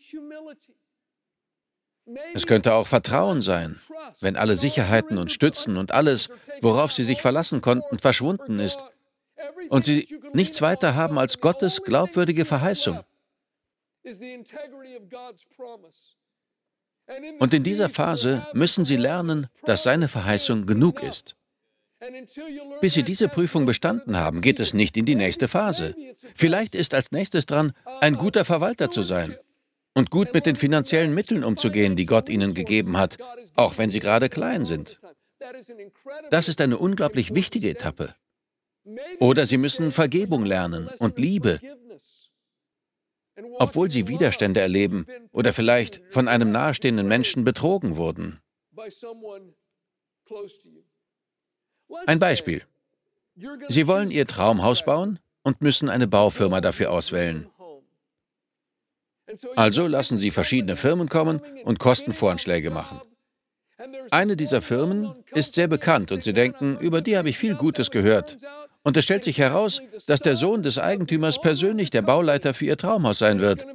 Es 2.34 2.46
könnte 2.46 2.74
auch 2.74 2.88
Vertrauen 2.88 3.42
sein, 3.42 3.80
wenn 4.22 4.36
alle 4.36 4.58
Sicherheiten 4.58 5.18
und 5.18 5.32
Stützen 5.32 5.78
und 5.78 5.92
alles, 5.92 6.30
worauf 6.62 6.94
Sie 6.94 7.04
sich 7.04 7.22
verlassen 7.22 7.62
konnten, 7.62 8.00
verschwunden 8.00 8.60
ist 8.60 8.80
und 9.70 9.86
Sie 9.86 10.20
nichts 10.34 10.62
weiter 10.62 10.96
haben 10.96 11.18
als 11.18 11.40
Gottes 11.40 11.82
glaubwürdige 11.82 12.46
Verheißung. 12.46 13.00
Und 17.40 17.54
in 17.54 17.64
dieser 17.64 17.90
Phase 17.90 18.48
müssen 18.54 18.86
Sie 18.86 18.98
lernen, 18.98 19.48
dass 19.64 19.84
seine 19.84 20.08
Verheißung 20.08 20.66
genug 20.66 21.02
ist. 21.02 21.36
Bis 22.82 22.94
Sie 22.94 23.04
diese 23.04 23.30
Prüfung 23.30 23.66
bestanden 23.66 24.18
haben, 24.18 24.42
geht 24.42 24.60
es 24.60 24.74
nicht 24.74 24.98
in 24.98 25.06
die 25.06 25.16
nächste 25.16 25.48
Phase. 25.48 25.96
Vielleicht 26.36 26.76
ist 26.76 26.94
als 26.94 27.12
nächstes 27.12 27.46
dran, 27.46 27.74
ein 28.02 28.16
guter 28.16 28.46
Verwalter 28.46 28.90
zu 28.90 29.02
sein 29.04 29.38
und 29.94 30.12
gut 30.12 30.34
mit 30.34 30.46
den 30.46 30.56
finanziellen 30.56 31.14
Mitteln 31.14 31.44
umzugehen, 31.44 31.96
die 31.96 32.06
Gott 32.06 32.30
Ihnen 32.30 32.54
gegeben 32.54 32.98
hat, 32.98 33.18
auch 33.56 33.78
wenn 33.78 33.90
Sie 33.90 34.00
gerade 34.00 34.30
klein 34.30 34.66
sind. 34.66 35.00
Das 36.32 36.50
ist 36.50 36.60
eine 36.62 36.78
unglaublich 36.78 37.34
wichtige 37.34 37.70
Etappe. 37.70 38.16
Oder 39.20 39.48
Sie 39.48 39.58
müssen 39.58 39.92
Vergebung 39.92 40.46
lernen 40.46 40.90
und 41.00 41.18
Liebe 41.18 41.60
obwohl 43.60 43.92
sie 43.92 44.08
Widerstände 44.08 44.62
erleben 44.62 45.06
oder 45.32 45.54
vielleicht 45.54 46.02
von 46.10 46.28
einem 46.28 46.52
nahestehenden 46.52 47.08
Menschen 47.08 47.44
betrogen 47.44 47.98
wurden. 47.98 48.40
Ein 52.06 52.20
Beispiel. 52.20 52.64
Sie 53.68 53.88
wollen 53.88 54.12
Ihr 54.12 54.28
Traumhaus 54.28 54.86
bauen 54.86 55.20
und 55.44 55.62
müssen 55.62 55.90
eine 55.90 56.08
Baufirma 56.08 56.62
dafür 56.62 56.92
auswählen. 56.92 57.50
Also 59.56 59.88
lassen 59.88 60.18
Sie 60.18 60.32
verschiedene 60.32 60.76
Firmen 60.76 61.10
kommen 61.10 61.42
und 61.64 61.80
Kostenvoranschläge 61.80 62.70
machen. 62.70 63.02
Eine 64.12 64.38
dieser 64.38 64.62
Firmen 64.62 65.14
ist 65.34 65.56
sehr 65.56 65.68
bekannt 65.68 66.12
und 66.12 66.24
Sie 66.24 66.34
denken, 66.34 66.78
über 66.80 67.02
die 67.02 67.18
habe 67.18 67.30
ich 67.30 67.38
viel 67.38 67.56
Gutes 67.56 67.92
gehört. 67.92 68.38
Und 68.84 68.96
es 68.98 69.04
stellt 69.04 69.24
sich 69.24 69.40
heraus, 69.40 69.82
dass 70.06 70.20
der 70.20 70.36
Sohn 70.36 70.62
des 70.64 70.78
Eigentümers 70.78 71.42
persönlich 71.42 71.90
der 71.90 72.04
Bauleiter 72.04 72.54
für 72.54 72.66
ihr 72.66 72.78
Traumhaus 72.78 73.20
sein 73.20 73.42
wird. 73.42 73.66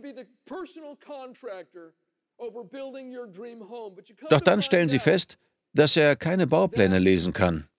Doch 4.31 4.41
dann 4.41 4.63
stellen 4.63 4.89
sie 4.89 4.99
fest, 4.99 5.37
dass 5.75 5.97
er 5.97 6.17
keine 6.17 6.47
Baupläne 6.47 6.99
lesen 6.99 7.33
kann. 7.33 7.70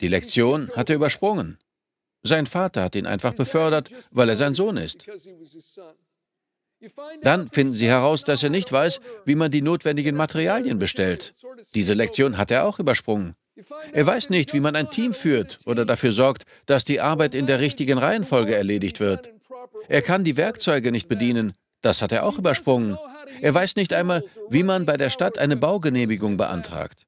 Die 0.00 0.08
Lektion 0.08 0.70
hat 0.76 0.90
er 0.90 0.96
übersprungen. 0.96 1.58
Sein 2.22 2.46
Vater 2.46 2.82
hat 2.84 2.96
ihn 2.96 3.06
einfach 3.06 3.34
befördert, 3.34 3.90
weil 4.10 4.28
er 4.28 4.36
sein 4.36 4.54
Sohn 4.54 4.76
ist. 4.76 5.06
Dann 7.22 7.50
finden 7.50 7.72
Sie 7.72 7.88
heraus, 7.88 8.24
dass 8.24 8.42
er 8.42 8.50
nicht 8.50 8.72
weiß, 8.72 9.00
wie 9.24 9.34
man 9.34 9.50
die 9.50 9.62
notwendigen 9.62 10.16
Materialien 10.16 10.78
bestellt. 10.78 11.32
Diese 11.74 11.94
Lektion 11.94 12.38
hat 12.38 12.50
er 12.50 12.64
auch 12.64 12.78
übersprungen. 12.78 13.34
Er 13.92 14.06
weiß 14.06 14.30
nicht, 14.30 14.54
wie 14.54 14.60
man 14.60 14.76
ein 14.76 14.90
Team 14.90 15.12
führt 15.12 15.58
oder 15.66 15.84
dafür 15.84 16.12
sorgt, 16.12 16.44
dass 16.66 16.84
die 16.84 17.00
Arbeit 17.00 17.34
in 17.34 17.46
der 17.46 17.60
richtigen 17.60 17.98
Reihenfolge 17.98 18.54
erledigt 18.54 19.00
wird. 19.00 19.30
Er 19.88 20.02
kann 20.02 20.24
die 20.24 20.36
Werkzeuge 20.36 20.92
nicht 20.92 21.08
bedienen. 21.08 21.52
Das 21.82 22.02
hat 22.02 22.12
er 22.12 22.24
auch 22.24 22.38
übersprungen. 22.38 22.98
Er 23.40 23.54
weiß 23.54 23.76
nicht 23.76 23.92
einmal, 23.92 24.24
wie 24.48 24.62
man 24.62 24.86
bei 24.86 24.96
der 24.96 25.10
Stadt 25.10 25.38
eine 25.38 25.56
Baugenehmigung 25.56 26.36
beantragt. 26.36 27.06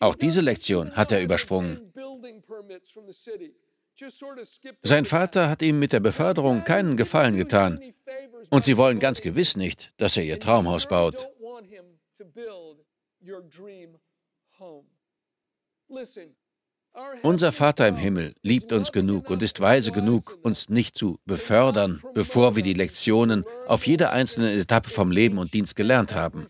Auch 0.00 0.14
diese 0.14 0.40
Lektion 0.40 0.92
hat 0.96 1.12
er 1.12 1.22
übersprungen. 1.22 1.92
Sein 4.82 5.04
Vater 5.04 5.48
hat 5.48 5.62
ihm 5.62 5.78
mit 5.78 5.92
der 5.92 6.00
Beförderung 6.00 6.64
keinen 6.64 6.96
Gefallen 6.96 7.36
getan. 7.36 7.80
Und 8.50 8.64
sie 8.64 8.76
wollen 8.76 8.98
ganz 8.98 9.20
gewiss 9.20 9.56
nicht, 9.56 9.92
dass 9.96 10.16
er 10.16 10.24
ihr 10.24 10.40
Traumhaus 10.40 10.86
baut. 10.88 11.28
Unser 17.22 17.52
Vater 17.52 17.88
im 17.88 17.96
Himmel 17.96 18.34
liebt 18.42 18.72
uns 18.72 18.92
genug 18.92 19.30
und 19.30 19.42
ist 19.42 19.60
weise 19.60 19.92
genug, 19.92 20.38
uns 20.42 20.68
nicht 20.68 20.96
zu 20.96 21.18
befördern, 21.24 22.02
bevor 22.14 22.56
wir 22.56 22.62
die 22.62 22.74
Lektionen 22.74 23.44
auf 23.66 23.86
jeder 23.86 24.10
einzelnen 24.12 24.58
Etappe 24.58 24.90
vom 24.90 25.10
Leben 25.10 25.38
und 25.38 25.54
Dienst 25.54 25.76
gelernt 25.76 26.14
haben. 26.14 26.46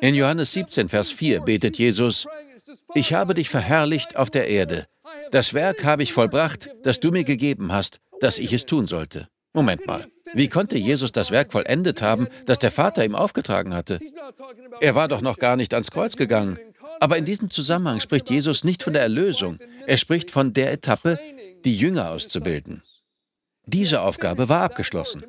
In 0.00 0.14
Johannes 0.14 0.52
17, 0.52 0.88
Vers 0.88 1.10
4 1.10 1.40
betet 1.40 1.76
Jesus, 1.76 2.26
Ich 2.94 3.12
habe 3.12 3.34
dich 3.34 3.50
verherrlicht 3.50 4.16
auf 4.16 4.30
der 4.30 4.48
Erde. 4.48 4.86
Das 5.30 5.54
Werk 5.54 5.84
habe 5.84 6.02
ich 6.02 6.12
vollbracht, 6.12 6.70
das 6.82 7.00
du 7.00 7.10
mir 7.10 7.24
gegeben 7.24 7.72
hast, 7.72 8.00
dass 8.20 8.38
ich 8.38 8.52
es 8.52 8.66
tun 8.66 8.84
sollte. 8.84 9.28
Moment 9.56 9.86
mal. 9.86 10.06
Wie 10.34 10.48
konnte 10.48 10.76
Jesus 10.76 11.12
das 11.12 11.30
Werk 11.30 11.50
vollendet 11.50 12.02
haben, 12.02 12.28
das 12.44 12.58
der 12.58 12.70
Vater 12.70 13.06
ihm 13.06 13.14
aufgetragen 13.14 13.74
hatte? 13.74 13.98
Er 14.82 14.94
war 14.94 15.08
doch 15.08 15.22
noch 15.22 15.38
gar 15.38 15.56
nicht 15.56 15.72
ans 15.72 15.90
Kreuz 15.90 16.16
gegangen. 16.16 16.58
Aber 17.00 17.16
in 17.16 17.24
diesem 17.24 17.50
Zusammenhang 17.50 18.00
spricht 18.00 18.28
Jesus 18.28 18.64
nicht 18.64 18.82
von 18.82 18.92
der 18.92 19.00
Erlösung. 19.00 19.58
Er 19.86 19.96
spricht 19.96 20.30
von 20.30 20.52
der 20.52 20.72
Etappe, 20.72 21.18
die 21.64 21.74
Jünger 21.74 22.10
auszubilden. 22.10 22.82
Diese 23.64 24.02
Aufgabe 24.02 24.50
war 24.50 24.60
abgeschlossen. 24.60 25.24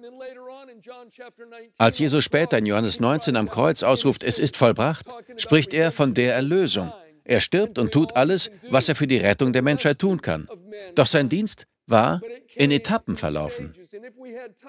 Als 1.77 1.97
Jesus 1.97 2.25
später 2.25 2.57
in 2.57 2.65
Johannes 2.65 2.99
19 2.99 3.37
am 3.37 3.47
Kreuz 3.47 3.81
ausruft, 3.81 4.23
es 4.23 4.39
ist 4.39 4.57
vollbracht, 4.57 5.05
spricht 5.37 5.73
er 5.73 5.93
von 5.93 6.13
der 6.13 6.35
Erlösung. 6.35 6.91
Er 7.23 7.39
stirbt 7.39 7.79
und 7.79 7.93
tut 7.93 8.17
alles, 8.17 8.51
was 8.69 8.89
er 8.89 8.95
für 8.95 9.07
die 9.07 9.17
Rettung 9.19 9.53
der 9.53 9.61
Menschheit 9.61 9.99
tun 9.99 10.21
kann. 10.21 10.49
Doch 10.95 11.07
sein 11.07 11.29
Dienst 11.29 11.65
war 11.87 12.21
in 12.55 12.71
Etappen 12.71 13.15
verlaufen. 13.15 13.73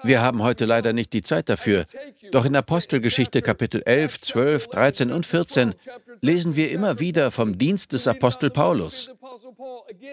Wir 0.03 0.21
haben 0.21 0.41
heute 0.41 0.65
leider 0.65 0.93
nicht 0.93 1.13
die 1.13 1.21
Zeit 1.21 1.49
dafür, 1.49 1.85
doch 2.31 2.45
in 2.45 2.55
Apostelgeschichte 2.55 3.41
Kapitel 3.41 3.81
11, 3.85 4.21
12, 4.21 4.67
13 4.67 5.11
und 5.11 5.25
14 5.25 5.75
lesen 6.21 6.55
wir 6.55 6.71
immer 6.71 6.99
wieder 6.99 7.31
vom 7.31 7.57
Dienst 7.57 7.93
des 7.93 8.07
Apostel 8.07 8.49
Paulus. 8.49 9.09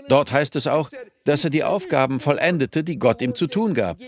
Dort 0.09 0.33
heißt 0.33 0.57
es 0.57 0.67
auch, 0.67 0.91
dass 1.25 1.45
er 1.45 1.51
die 1.51 1.65
Aufgaben 1.65 2.21
vollendete, 2.21 2.85
die 2.85 2.99
Gott 2.99 3.23
ihm 3.23 3.35
zu 3.35 3.47
tun 3.47 3.75
gab. 3.75 3.99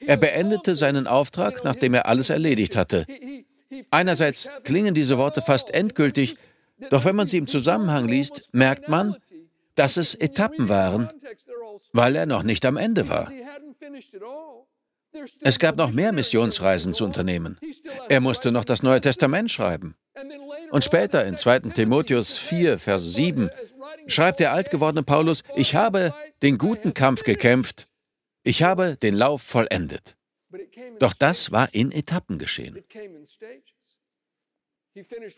Er 0.00 0.16
beendete 0.16 0.76
seinen 0.76 1.06
Auftrag, 1.06 1.64
nachdem 1.64 1.94
er 1.94 2.06
alles 2.06 2.30
erledigt 2.30 2.76
hatte. 2.76 3.06
Einerseits 3.90 4.50
klingen 4.62 4.94
diese 4.94 5.18
Worte 5.18 5.42
fast 5.42 5.72
endgültig, 5.72 6.36
doch 6.90 7.04
wenn 7.04 7.16
man 7.16 7.26
sie 7.26 7.38
im 7.38 7.46
Zusammenhang 7.46 8.08
liest, 8.08 8.48
merkt 8.52 8.88
man, 8.88 9.16
dass 9.74 9.96
es 9.96 10.14
Etappen 10.14 10.68
waren, 10.68 11.08
weil 11.92 12.16
er 12.16 12.26
noch 12.26 12.42
nicht 12.42 12.64
am 12.66 12.76
Ende 12.76 13.08
war. 13.08 13.30
Es 15.40 15.58
gab 15.58 15.76
noch 15.76 15.92
mehr 15.92 16.12
Missionsreisen 16.12 16.92
zu 16.92 17.04
unternehmen. 17.04 17.58
Er 18.08 18.20
musste 18.20 18.50
noch 18.50 18.64
das 18.64 18.82
Neue 18.82 19.00
Testament 19.00 19.50
schreiben. 19.50 19.94
Und 20.70 20.84
später 20.84 21.24
in 21.24 21.36
2. 21.36 21.60
Timotheus 21.70 22.36
4, 22.36 22.78
Vers 22.78 23.14
7 23.14 23.48
schreibt 24.06 24.40
der 24.40 24.52
altgewordene 24.52 25.02
Paulus, 25.02 25.42
ich 25.54 25.74
habe 25.74 26.14
den 26.42 26.58
guten 26.58 26.94
Kampf 26.94 27.22
gekämpft, 27.22 27.86
ich 28.42 28.62
habe 28.62 28.96
den 28.96 29.14
Lauf 29.14 29.42
vollendet. 29.42 30.16
Doch 30.98 31.14
das 31.14 31.52
war 31.52 31.72
in 31.72 31.92
Etappen 31.92 32.38
geschehen. 32.38 32.82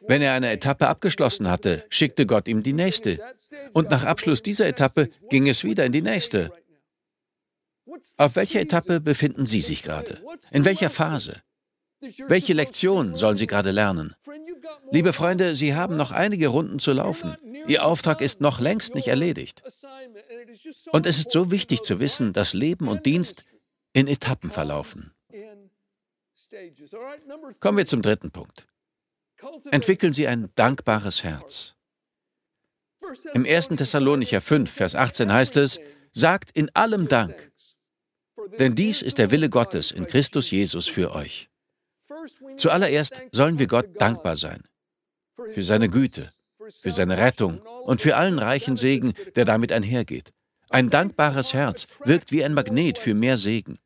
Wenn 0.06 0.22
er 0.22 0.34
eine 0.34 0.50
Etappe 0.50 0.86
abgeschlossen 0.86 1.48
hatte, 1.48 1.84
schickte 1.88 2.26
Gott 2.26 2.46
ihm 2.48 2.62
die 2.62 2.74
nächste. 2.74 3.18
Und 3.72 3.90
nach 3.90 4.04
Abschluss 4.04 4.42
dieser 4.42 4.66
Etappe 4.66 5.08
ging 5.30 5.48
es 5.48 5.64
wieder 5.64 5.84
in 5.86 5.92
die 5.92 6.02
nächste. 6.02 6.52
Auf 8.16 8.36
welcher 8.36 8.60
Etappe 8.60 9.00
befinden 9.00 9.46
Sie 9.46 9.60
sich 9.60 9.82
gerade? 9.82 10.20
In 10.50 10.64
welcher 10.64 10.90
Phase? 10.90 11.42
Welche 12.28 12.52
Lektion 12.52 13.14
sollen 13.14 13.36
Sie 13.36 13.46
gerade 13.46 13.70
lernen? 13.70 14.14
Liebe 14.90 15.12
Freunde, 15.12 15.56
Sie 15.56 15.74
haben 15.74 15.96
noch 15.96 16.10
einige 16.10 16.48
Runden 16.48 16.78
zu 16.78 16.92
laufen. 16.92 17.36
Ihr 17.66 17.84
Auftrag 17.84 18.20
ist 18.20 18.40
noch 18.40 18.60
längst 18.60 18.94
nicht 18.94 19.08
erledigt. 19.08 19.62
Und 20.92 21.06
es 21.06 21.18
ist 21.18 21.30
so 21.30 21.50
wichtig 21.50 21.82
zu 21.82 21.98
wissen, 22.00 22.32
dass 22.32 22.52
Leben 22.52 22.88
und 22.88 23.06
Dienst 23.06 23.44
in 23.92 24.06
Etappen 24.06 24.50
verlaufen. 24.50 25.12
Kommen 27.60 27.78
wir 27.78 27.86
zum 27.86 28.02
dritten 28.02 28.30
Punkt. 28.30 28.66
Entwickeln 29.70 30.12
Sie 30.12 30.26
ein 30.26 30.50
dankbares 30.54 31.22
Herz. 31.22 31.74
Im 33.34 33.44
1. 33.44 33.68
Thessalonicher 33.68 34.40
5, 34.40 34.70
Vers 34.70 34.94
18 34.94 35.32
heißt 35.32 35.56
es, 35.58 35.78
sagt 36.12 36.50
in 36.52 36.74
allem 36.74 37.08
Dank, 37.08 37.52
denn 38.58 38.74
dies 38.74 39.02
ist 39.02 39.18
der 39.18 39.30
Wille 39.30 39.50
Gottes 39.50 39.90
in 39.90 40.06
Christus 40.06 40.50
Jesus 40.50 40.88
für 40.88 41.14
euch. 41.14 41.48
Zuallererst 42.56 43.22
sollen 43.32 43.58
wir 43.58 43.66
Gott 43.66 44.00
dankbar 44.00 44.36
sein 44.36 44.62
für 45.52 45.62
seine 45.62 45.88
Güte, 45.88 46.32
für 46.80 46.92
seine 46.92 47.18
Rettung 47.18 47.60
und 47.84 48.00
für 48.00 48.16
allen 48.16 48.38
reichen 48.38 48.76
Segen, 48.76 49.14
der 49.34 49.44
damit 49.44 49.72
einhergeht. 49.72 50.32
Ein 50.68 50.90
dankbares 50.90 51.52
Herz 51.52 51.86
wirkt 52.04 52.32
wie 52.32 52.44
ein 52.44 52.54
Magnet 52.54 52.98
für 52.98 53.14
mehr 53.14 53.38
Segen. 53.38 53.78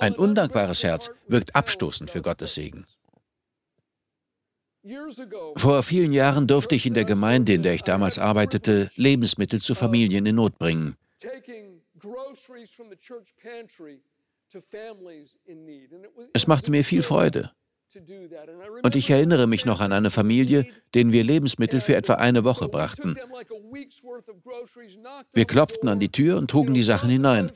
Ein 0.00 0.14
undankbares 0.14 0.84
Herz 0.84 1.10
wirkt 1.26 1.56
abstoßend 1.56 2.10
für 2.10 2.22
Gottes 2.22 2.54
Segen. 2.54 2.86
Vor 5.56 5.82
vielen 5.82 6.12
Jahren 6.12 6.46
durfte 6.46 6.74
ich 6.74 6.86
in 6.86 6.94
der 6.94 7.04
Gemeinde, 7.04 7.52
in 7.52 7.62
der 7.62 7.74
ich 7.74 7.82
damals 7.82 8.18
arbeitete, 8.18 8.90
Lebensmittel 8.94 9.60
zu 9.60 9.74
Familien 9.74 10.24
in 10.26 10.36
Not 10.36 10.58
bringen. 10.58 10.96
Es 16.32 16.46
machte 16.46 16.70
mir 16.70 16.84
viel 16.84 17.02
Freude. 17.02 17.52
Und 18.82 18.96
ich 18.96 19.10
erinnere 19.10 19.46
mich 19.46 19.64
noch 19.66 19.80
an 19.80 19.92
eine 19.92 20.10
Familie, 20.10 20.66
denen 20.94 21.12
wir 21.12 21.24
Lebensmittel 21.24 21.80
für 21.80 21.96
etwa 21.96 22.14
eine 22.14 22.44
Woche 22.44 22.68
brachten. 22.68 23.16
Wir 25.32 25.44
klopften 25.44 25.88
an 25.88 26.00
die 26.00 26.10
Tür 26.10 26.38
und 26.38 26.50
trugen 26.50 26.74
die 26.74 26.82
Sachen 26.82 27.10
hinein. 27.10 27.52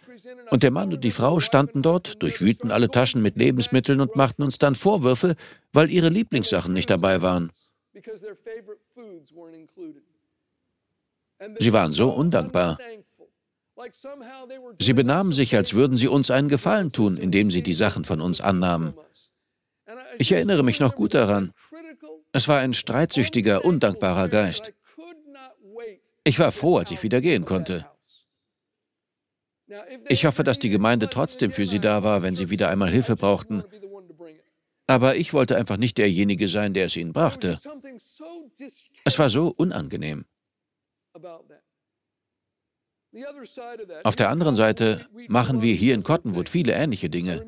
Und 0.51 0.63
der 0.63 0.71
Mann 0.71 0.93
und 0.93 1.05
die 1.05 1.11
Frau 1.11 1.41
standen 1.41 1.83
dort, 1.83 2.23
durchwühlten 2.23 2.71
alle 2.71 2.89
Taschen 2.89 3.23
mit 3.23 3.37
Lebensmitteln 3.37 4.01
und 4.01 4.17
machten 4.17 4.43
uns 4.43 4.59
dann 4.59 4.75
Vorwürfe, 4.75 5.37
weil 5.73 5.91
ihre 5.91 6.09
Lieblingssachen 6.09 6.73
nicht 6.73 6.91
dabei 6.91 7.23
waren. 7.23 7.51
Sie 11.59 11.73
waren 11.73 11.93
so 11.93 12.11
undankbar. 12.11 12.79
Sie 14.81 14.93
benahmen 14.93 15.33
sich, 15.33 15.57
als 15.57 15.75
würden 15.75 15.97
sie 15.97 16.09
uns 16.09 16.31
einen 16.31 16.49
Gefallen 16.49 16.93
tun, 16.93 17.17
indem 17.17 17.51
sie 17.51 17.63
die 17.63 17.75
Sachen 17.75 18.05
von 18.05 18.21
uns 18.21 18.41
annahmen. 18.41 18.95
Ich 20.19 20.33
erinnere 20.33 20.63
mich 20.63 20.81
noch 20.81 20.95
gut 20.95 21.15
daran. 21.15 21.53
Es 22.33 22.49
war 22.49 22.59
ein 22.61 22.75
streitsüchtiger, 22.75 23.65
undankbarer 23.65 24.29
Geist. 24.29 24.73
Ich 26.25 26.39
war 26.39 26.53
froh, 26.53 26.79
als 26.79 26.91
ich 26.91 27.03
wieder 27.03 27.21
gehen 27.21 27.45
konnte. 27.45 27.87
Ich 30.09 30.27
hoffe, 30.27 30.45
dass 30.45 30.59
die 30.59 30.71
Gemeinde 30.71 31.09
trotzdem 31.09 31.51
für 31.51 31.67
sie 31.67 31.81
da 31.81 32.05
war, 32.05 32.23
wenn 32.23 32.35
sie 32.35 32.51
wieder 32.51 32.69
einmal 32.69 32.91
Hilfe 32.91 33.17
brauchten. 33.17 33.65
Aber 34.87 35.17
ich 35.17 35.33
wollte 35.33 35.57
einfach 35.57 35.77
nicht 35.77 35.99
derjenige 35.99 36.49
sein, 36.49 36.75
der 36.75 36.87
es 36.87 36.97
ihnen 36.97 37.13
brachte. 37.13 37.59
Es 39.05 39.19
war 39.19 39.31
so 39.31 39.49
unangenehm. 39.57 40.27
Auf 44.05 44.17
der 44.17 44.31
anderen 44.31 44.57
Seite 44.57 45.07
machen 45.29 45.61
wir 45.61 45.75
hier 45.75 45.95
in 45.95 46.03
Cottonwood 46.03 46.49
viele 46.49 46.73
ähnliche 46.73 47.11
Dinge. 47.11 47.45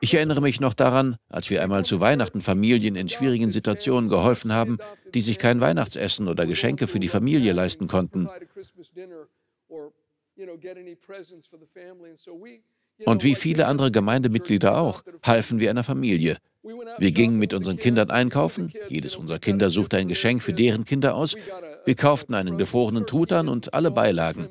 Ich 0.00 0.14
erinnere 0.14 0.40
mich 0.40 0.60
noch 0.60 0.72
daran, 0.72 1.16
als 1.28 1.50
wir 1.50 1.62
einmal 1.62 1.84
zu 1.84 2.00
Weihnachten 2.00 2.40
Familien 2.40 2.96
in 2.96 3.08
schwierigen 3.08 3.50
Situationen 3.50 4.08
geholfen 4.08 4.52
haben, 4.52 4.78
die 5.12 5.20
sich 5.20 5.38
kein 5.38 5.60
Weihnachtsessen 5.60 6.28
oder 6.28 6.46
Geschenke 6.46 6.86
für 6.86 6.98
die 6.98 7.08
Familie 7.08 7.52
leisten 7.52 7.88
konnten. 7.88 8.28
Und 13.04 13.24
wie 13.24 13.34
viele 13.34 13.66
andere 13.66 13.90
Gemeindemitglieder 13.90 14.78
auch, 14.78 15.02
halfen 15.22 15.60
wir 15.60 15.70
einer 15.70 15.84
Familie. 15.84 16.38
Wir 16.98 17.10
gingen 17.10 17.38
mit 17.38 17.52
unseren 17.52 17.76
Kindern 17.76 18.10
einkaufen, 18.10 18.72
jedes 18.88 19.16
unserer 19.16 19.40
Kinder 19.40 19.70
suchte 19.70 19.96
ein 19.96 20.08
Geschenk 20.08 20.42
für 20.42 20.52
deren 20.52 20.84
Kinder 20.84 21.14
aus, 21.16 21.34
wir 21.84 21.96
kauften 21.96 22.34
einen 22.34 22.56
gefrorenen 22.56 23.06
Truthahn 23.06 23.48
und 23.48 23.74
alle 23.74 23.90
Beilagen. 23.90 24.48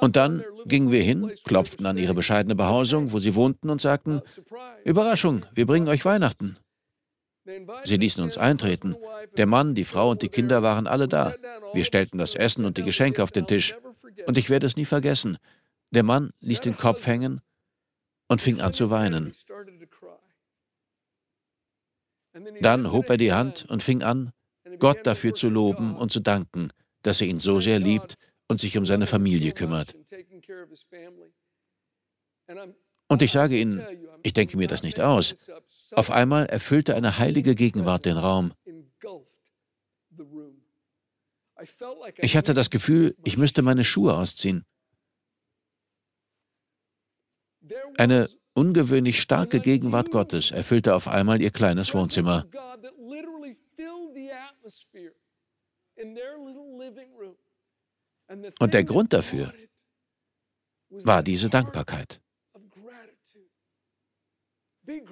Und 0.00 0.16
dann 0.16 0.42
gingen 0.64 0.90
wir 0.90 1.02
hin, 1.02 1.32
klopften 1.44 1.86
an 1.86 1.98
ihre 1.98 2.14
bescheidene 2.14 2.54
Behausung, 2.54 3.12
wo 3.12 3.18
sie 3.18 3.34
wohnten, 3.34 3.68
und 3.68 3.80
sagten, 3.80 4.22
Überraschung, 4.84 5.44
wir 5.54 5.66
bringen 5.66 5.88
euch 5.88 6.04
Weihnachten. 6.04 6.56
Sie 7.84 7.96
ließen 7.96 8.24
uns 8.24 8.38
eintreten. 8.38 8.96
Der 9.36 9.46
Mann, 9.46 9.74
die 9.74 9.84
Frau 9.84 10.10
und 10.10 10.22
die 10.22 10.28
Kinder 10.28 10.62
waren 10.62 10.86
alle 10.86 11.08
da. 11.08 11.34
Wir 11.74 11.84
stellten 11.84 12.18
das 12.18 12.34
Essen 12.34 12.64
und 12.64 12.78
die 12.78 12.82
Geschenke 12.82 13.22
auf 13.22 13.32
den 13.32 13.46
Tisch. 13.46 13.74
Und 14.26 14.38
ich 14.38 14.48
werde 14.48 14.66
es 14.66 14.76
nie 14.76 14.86
vergessen. 14.86 15.36
Der 15.90 16.04
Mann 16.04 16.30
ließ 16.40 16.60
den 16.60 16.76
Kopf 16.76 17.06
hängen 17.06 17.40
und 18.28 18.40
fing 18.40 18.60
an 18.60 18.72
zu 18.72 18.88
weinen. 18.88 19.34
Dann 22.62 22.90
hob 22.90 23.10
er 23.10 23.18
die 23.18 23.32
Hand 23.32 23.66
und 23.68 23.82
fing 23.82 24.02
an, 24.02 24.32
Gott 24.78 25.06
dafür 25.06 25.34
zu 25.34 25.50
loben 25.50 25.94
und 25.94 26.10
zu 26.10 26.20
danken, 26.20 26.70
dass 27.02 27.20
er 27.20 27.26
ihn 27.26 27.38
so 27.38 27.60
sehr 27.60 27.78
liebt 27.78 28.16
und 28.48 28.60
sich 28.60 28.76
um 28.76 28.86
seine 28.86 29.06
Familie 29.06 29.52
kümmert. 29.52 29.94
Und 33.08 33.22
ich 33.22 33.32
sage 33.32 33.58
Ihnen, 33.58 33.84
ich 34.22 34.32
denke 34.32 34.56
mir 34.56 34.68
das 34.68 34.82
nicht 34.82 35.00
aus. 35.00 35.34
Auf 35.92 36.10
einmal 36.10 36.46
erfüllte 36.46 36.94
eine 36.94 37.18
heilige 37.18 37.54
Gegenwart 37.54 38.06
den 38.06 38.16
Raum. 38.16 38.52
Ich 42.18 42.36
hatte 42.36 42.54
das 42.54 42.70
Gefühl, 42.70 43.16
ich 43.24 43.36
müsste 43.36 43.62
meine 43.62 43.84
Schuhe 43.84 44.14
ausziehen. 44.14 44.64
Eine 47.96 48.28
ungewöhnlich 48.54 49.20
starke 49.20 49.60
Gegenwart 49.60 50.10
Gottes 50.10 50.50
erfüllte 50.50 50.94
auf 50.94 51.08
einmal 51.08 51.40
ihr 51.40 51.50
kleines 51.50 51.94
Wohnzimmer. 51.94 52.46
Und 58.58 58.74
der 58.74 58.84
Grund 58.84 59.12
dafür 59.12 59.52
war 60.90 61.22
diese 61.22 61.50
Dankbarkeit. 61.50 62.20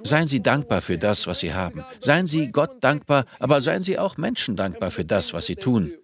Seien 0.04 0.28
Sie 0.28 0.42
dankbar 0.42 0.82
für 0.82 0.98
das, 0.98 1.26
was 1.26 1.40
Sie 1.40 1.54
haben. 1.54 1.84
Seien 2.00 2.26
Sie 2.26 2.52
Gott 2.52 2.84
dankbar, 2.84 3.24
aber 3.38 3.60
seien 3.62 3.82
Sie 3.82 3.98
auch 3.98 4.16
Menschen 4.16 4.54
dankbar 4.56 4.90
für 4.90 5.04
das, 5.04 5.32
was 5.32 5.46
Sie 5.46 5.56
tun. 5.56 5.94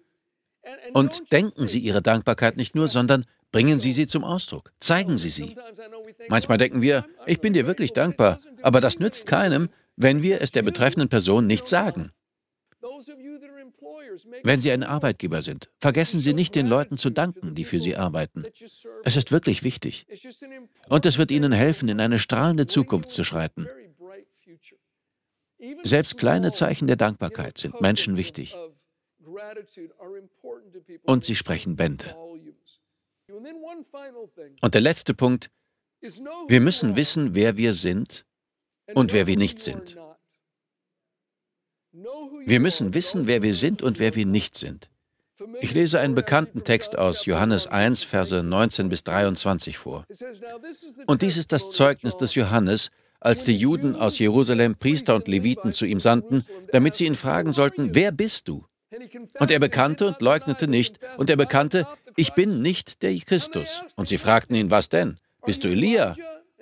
Und 0.93 1.31
denken 1.31 1.67
Sie 1.67 1.79
Ihre 1.79 2.01
Dankbarkeit 2.01 2.57
nicht 2.57 2.75
nur, 2.75 2.87
sondern 2.87 3.25
bringen 3.51 3.79
Sie 3.79 3.93
sie 3.93 4.07
zum 4.07 4.23
Ausdruck. 4.23 4.71
Zeigen 4.79 5.17
Sie 5.17 5.29
sie. 5.29 5.55
Manchmal 6.29 6.57
denken 6.57 6.81
wir, 6.81 7.05
ich 7.25 7.41
bin 7.41 7.53
dir 7.53 7.67
wirklich 7.67 7.93
dankbar, 7.93 8.39
aber 8.61 8.81
das 8.81 8.99
nützt 8.99 9.25
keinem, 9.25 9.69
wenn 9.95 10.21
wir 10.21 10.41
es 10.41 10.51
der 10.51 10.63
betreffenden 10.63 11.09
Person 11.09 11.47
nicht 11.47 11.67
sagen. 11.67 12.11
Wenn 14.43 14.59
Sie 14.59 14.71
ein 14.71 14.83
Arbeitgeber 14.83 15.41
sind, 15.41 15.69
vergessen 15.79 16.21
Sie 16.21 16.33
nicht, 16.33 16.55
den 16.55 16.67
Leuten 16.67 16.97
zu 16.97 17.09
danken, 17.09 17.55
die 17.55 17.65
für 17.65 17.79
Sie 17.79 17.95
arbeiten. 17.95 18.45
Es 19.03 19.15
ist 19.15 19.31
wirklich 19.31 19.63
wichtig. 19.63 20.05
Und 20.89 21.05
es 21.05 21.17
wird 21.17 21.31
Ihnen 21.31 21.51
helfen, 21.51 21.89
in 21.89 21.99
eine 21.99 22.19
strahlende 22.19 22.67
Zukunft 22.67 23.09
zu 23.09 23.23
schreiten. 23.23 23.67
Selbst 25.83 26.17
kleine 26.17 26.51
Zeichen 26.51 26.87
der 26.87 26.95
Dankbarkeit 26.95 27.57
sind 27.57 27.81
Menschen 27.81 28.17
wichtig. 28.17 28.55
Und 31.03 31.23
sie 31.23 31.35
sprechen 31.35 31.75
Bände. 31.75 32.15
Und 34.61 34.73
der 34.73 34.81
letzte 34.81 35.13
Punkt, 35.13 35.51
wir 36.47 36.61
müssen 36.61 36.95
wissen, 36.95 37.35
wer 37.35 37.57
wir 37.57 37.73
sind 37.73 38.25
und 38.95 39.13
wer 39.13 39.27
wir 39.27 39.37
nicht 39.37 39.59
sind. 39.59 39.97
Wir 42.45 42.59
müssen 42.59 42.93
wissen, 42.93 43.27
wer 43.27 43.41
wir 43.41 43.55
sind 43.55 43.81
und 43.81 43.99
wer 43.99 44.15
wir 44.15 44.25
nicht 44.25 44.55
sind. 44.55 44.89
Ich 45.61 45.73
lese 45.73 45.99
einen 45.99 46.15
bekannten 46.15 46.63
Text 46.63 46.97
aus 46.97 47.25
Johannes 47.25 47.67
1, 47.67 48.03
Verse 48.03 48.43
19 48.43 48.89
bis 48.89 49.03
23 49.03 49.77
vor. 49.77 50.05
Und 51.07 51.21
dies 51.21 51.37
ist 51.37 51.51
das 51.51 51.71
Zeugnis 51.71 52.17
des 52.17 52.35
Johannes, 52.35 52.91
als 53.19 53.43
die 53.43 53.57
Juden 53.57 53.95
aus 53.95 54.19
Jerusalem 54.19 54.75
Priester 54.75 55.15
und 55.15 55.27
Leviten 55.27 55.73
zu 55.73 55.85
ihm 55.85 55.99
sandten, 55.99 56.45
damit 56.71 56.95
sie 56.95 57.05
ihn 57.05 57.15
fragen 57.15 57.51
sollten, 57.51 57.95
wer 57.95 58.11
bist 58.11 58.47
du? 58.47 58.65
Und 59.39 59.51
er 59.51 59.59
bekannte 59.59 60.07
und 60.07 60.21
leugnete 60.21 60.67
nicht, 60.67 60.99
und 61.17 61.29
er 61.29 61.35
bekannte, 61.37 61.87
ich 62.15 62.33
bin 62.33 62.61
nicht 62.61 63.01
der 63.01 63.15
Christus. 63.17 63.83
Und 63.95 64.07
sie 64.07 64.17
fragten 64.17 64.55
ihn, 64.55 64.71
was 64.71 64.89
denn? 64.89 65.19
Bist 65.45 65.63
du 65.63 65.69
Elia? 65.69 66.15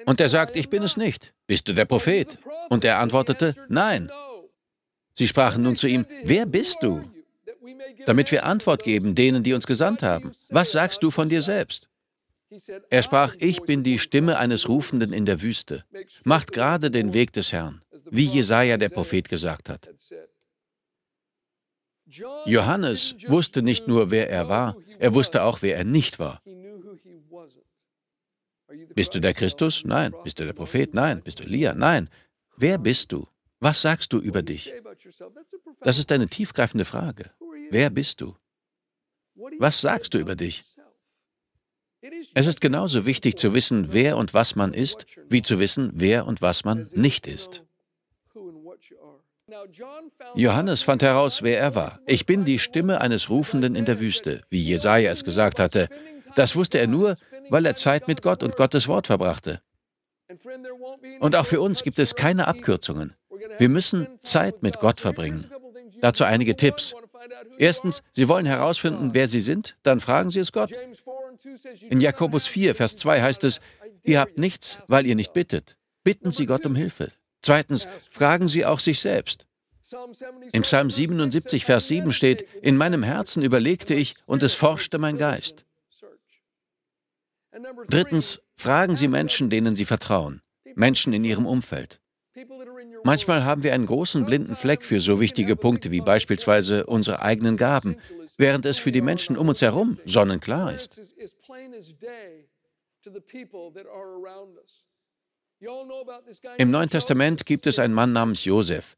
Und 0.06 0.22
er 0.22 0.30
sagt, 0.30 0.56
ich 0.56 0.70
bin 0.70 0.84
es 0.84 0.98
nicht. 0.98 1.34
Bist 1.48 1.68
du 1.68 1.74
der 1.74 1.86
Prophet? 1.86 2.38
Und 2.70 2.84
er 2.84 3.00
antwortete, 3.00 3.56
nein. 3.70 4.12
Sie 5.18 5.28
sprachen 5.28 5.64
nun 5.64 5.76
zu 5.76 5.88
ihm, 5.88 6.06
wer 6.24 6.46
bist 6.46 6.78
du? 6.82 7.02
Damit 8.06 8.32
wir 8.32 8.46
Antwort 8.46 8.84
geben 8.84 9.16
denen, 9.16 9.42
die 9.42 9.54
uns 9.54 9.66
gesandt 9.66 10.04
haben. 10.04 10.34
Was 10.50 10.72
sagst 10.72 11.02
du 11.02 11.10
von 11.10 11.28
dir 11.28 11.42
selbst? 11.42 11.90
Er 12.92 13.02
sprach, 13.02 13.36
ich 13.40 13.62
bin 13.64 13.84
die 13.84 13.98
Stimme 13.98 14.38
eines 14.38 14.70
Rufenden 14.70 15.12
in 15.14 15.26
der 15.26 15.42
Wüste. 15.42 15.84
Macht 16.24 16.52
gerade 16.52 16.92
den 16.92 17.14
Weg 17.14 17.34
des 17.34 17.52
Herrn, 17.52 17.82
wie 18.12 18.26
Jesaja 18.26 18.78
der 18.78 18.90
Prophet 18.90 19.28
gesagt 19.28 19.70
hat. 19.70 19.90
Johannes 22.46 23.16
wusste 23.28 23.64
nicht 23.64 23.88
nur, 23.88 24.12
wer 24.12 24.30
er 24.30 24.48
war, 24.48 24.78
er 25.00 25.16
wusste 25.16 25.42
auch, 25.42 25.64
wer 25.64 25.78
er 25.78 25.84
nicht 25.84 26.20
war. 26.20 26.42
Bist 28.94 29.16
du 29.16 29.20
der 29.20 29.34
Christus? 29.34 29.84
Nein. 29.84 30.14
Bist 30.24 30.40
du 30.40 30.46
der 30.46 30.54
Prophet? 30.54 30.94
Nein. 30.94 31.24
Bist 31.24 31.40
du 31.40 31.44
Elia? 31.44 31.74
Nein. 31.74 32.10
Wer 32.56 32.78
bist 32.78 33.12
du? 33.12 33.28
Was 33.60 33.82
sagst 33.82 34.14
du 34.14 34.20
über 34.20 34.44
dich? 34.44 34.74
Das 35.82 35.98
ist 35.98 36.12
eine 36.12 36.28
tiefgreifende 36.28 36.86
Frage. 36.86 37.32
Wer 37.70 37.90
bist 37.90 38.22
du? 38.22 38.36
Was 39.60 39.82
sagst 39.82 40.14
du 40.14 40.18
über 40.18 40.36
dich? 40.36 40.64
Es 42.34 42.48
ist 42.48 42.62
genauso 42.62 43.06
wichtig 43.06 43.38
zu 43.38 43.54
wissen, 43.54 43.92
wer 43.92 44.18
und 44.18 44.34
was 44.34 44.56
man 44.56 44.74
ist, 44.74 45.06
wie 45.30 45.42
zu 45.42 45.60
wissen, 45.60 45.92
wer 45.96 46.26
und 46.26 46.42
was 46.42 46.64
man 46.64 46.90
nicht 46.94 47.28
ist. 47.28 47.64
Johannes 50.36 50.84
fand 50.84 51.02
heraus, 51.02 51.42
wer 51.42 51.60
er 51.60 51.76
war. 51.76 52.00
Ich 52.06 52.26
bin 52.26 52.46
die 52.46 52.60
Stimme 52.60 53.02
eines 53.02 53.30
Rufenden 53.30 53.76
in 53.76 53.86
der 53.86 54.00
Wüste, 54.00 54.42
wie 54.50 54.62
Jesaja 54.62 55.12
es 55.12 55.24
gesagt 55.24 55.60
hatte. 55.60 55.88
Das 56.36 56.56
wusste 56.56 56.80
er 56.80 56.88
nur, 56.88 57.18
weil 57.50 57.66
er 57.66 57.76
Zeit 57.76 58.08
mit 58.08 58.22
Gott 58.22 58.44
und 58.44 58.56
Gottes 58.56 58.88
Wort 58.88 59.08
verbrachte. 59.08 59.62
Und 61.20 61.36
auch 61.36 61.46
für 61.46 61.62
uns 61.62 61.84
gibt 61.84 62.00
es 62.00 62.16
keine 62.16 62.48
Abkürzungen. 62.48 63.16
Wir 63.58 63.70
müssen 63.70 64.08
Zeit 64.22 64.64
mit 64.64 64.80
Gott 64.80 65.02
verbringen. 65.02 65.52
Dazu 66.02 66.24
einige 66.24 66.56
Tipps. 66.56 66.94
Erstens, 67.58 68.04
Sie 68.12 68.28
wollen 68.28 68.46
herausfinden, 68.46 69.14
wer 69.14 69.28
Sie 69.28 69.42
sind? 69.42 69.76
Dann 69.84 70.00
fragen 70.00 70.30
Sie 70.30 70.40
es 70.40 70.52
Gott. 70.52 70.72
In 71.90 72.02
Jakobus 72.02 72.48
4, 72.48 72.76
Vers 72.76 72.96
2 72.96 73.22
heißt 73.22 73.44
es, 73.44 73.60
ihr 74.04 74.20
habt 74.20 74.40
nichts, 74.40 74.80
weil 74.88 75.06
ihr 75.06 75.16
nicht 75.16 75.34
bittet. 75.34 75.78
Bitten 76.04 76.32
Sie 76.32 76.46
Gott 76.46 76.66
um 76.66 76.76
Hilfe. 76.76 77.12
Zweitens, 77.42 77.88
fragen 78.12 78.48
Sie 78.48 78.66
auch 78.66 78.80
sich 78.80 79.00
selbst. 79.00 79.46
Im 80.52 80.64
Psalm 80.64 80.90
77, 80.90 81.66
Vers 81.66 81.88
7 81.88 82.12
steht, 82.12 82.46
in 82.62 82.76
meinem 82.76 83.04
Herzen 83.04 83.44
überlegte 83.44 83.94
ich 83.94 84.16
und 84.26 84.44
es 84.44 84.54
forschte 84.54 84.98
mein 84.98 85.18
Geist. 85.18 85.66
Drittens, 87.88 88.42
fragen 88.56 88.96
Sie 88.96 89.08
Menschen, 89.08 89.50
denen 89.50 89.76
Sie 89.76 89.86
vertrauen, 89.86 90.42
Menschen 90.76 91.14
in 91.14 91.24
Ihrem 91.24 91.46
Umfeld. 91.46 92.02
Manchmal 93.08 93.46
haben 93.46 93.64
wir 93.64 93.74
einen 93.74 93.86
großen 93.86 94.26
blinden 94.26 94.58
Fleck 94.58 94.84
für 94.84 95.00
so 95.00 95.22
wichtige 95.22 95.56
Punkte 95.56 95.92
wie 95.92 96.02
beispielsweise 96.02 96.86
unsere 96.86 97.22
eigenen 97.22 97.56
Gaben, 97.56 97.96
während 98.38 98.66
es 98.66 98.80
für 98.80 98.92
die 98.92 99.00
Menschen 99.00 99.38
um 99.38 99.48
uns 99.48 99.62
herum 99.62 99.98
sonnenklar 100.06 100.74
ist. 100.74 101.00
Im 106.58 106.70
Neuen 106.70 106.90
Testament 106.90 107.46
gibt 107.46 107.66
es 107.66 107.80
einen 107.80 107.94
Mann 107.94 108.12
namens 108.12 108.44
Josef. 108.44 108.98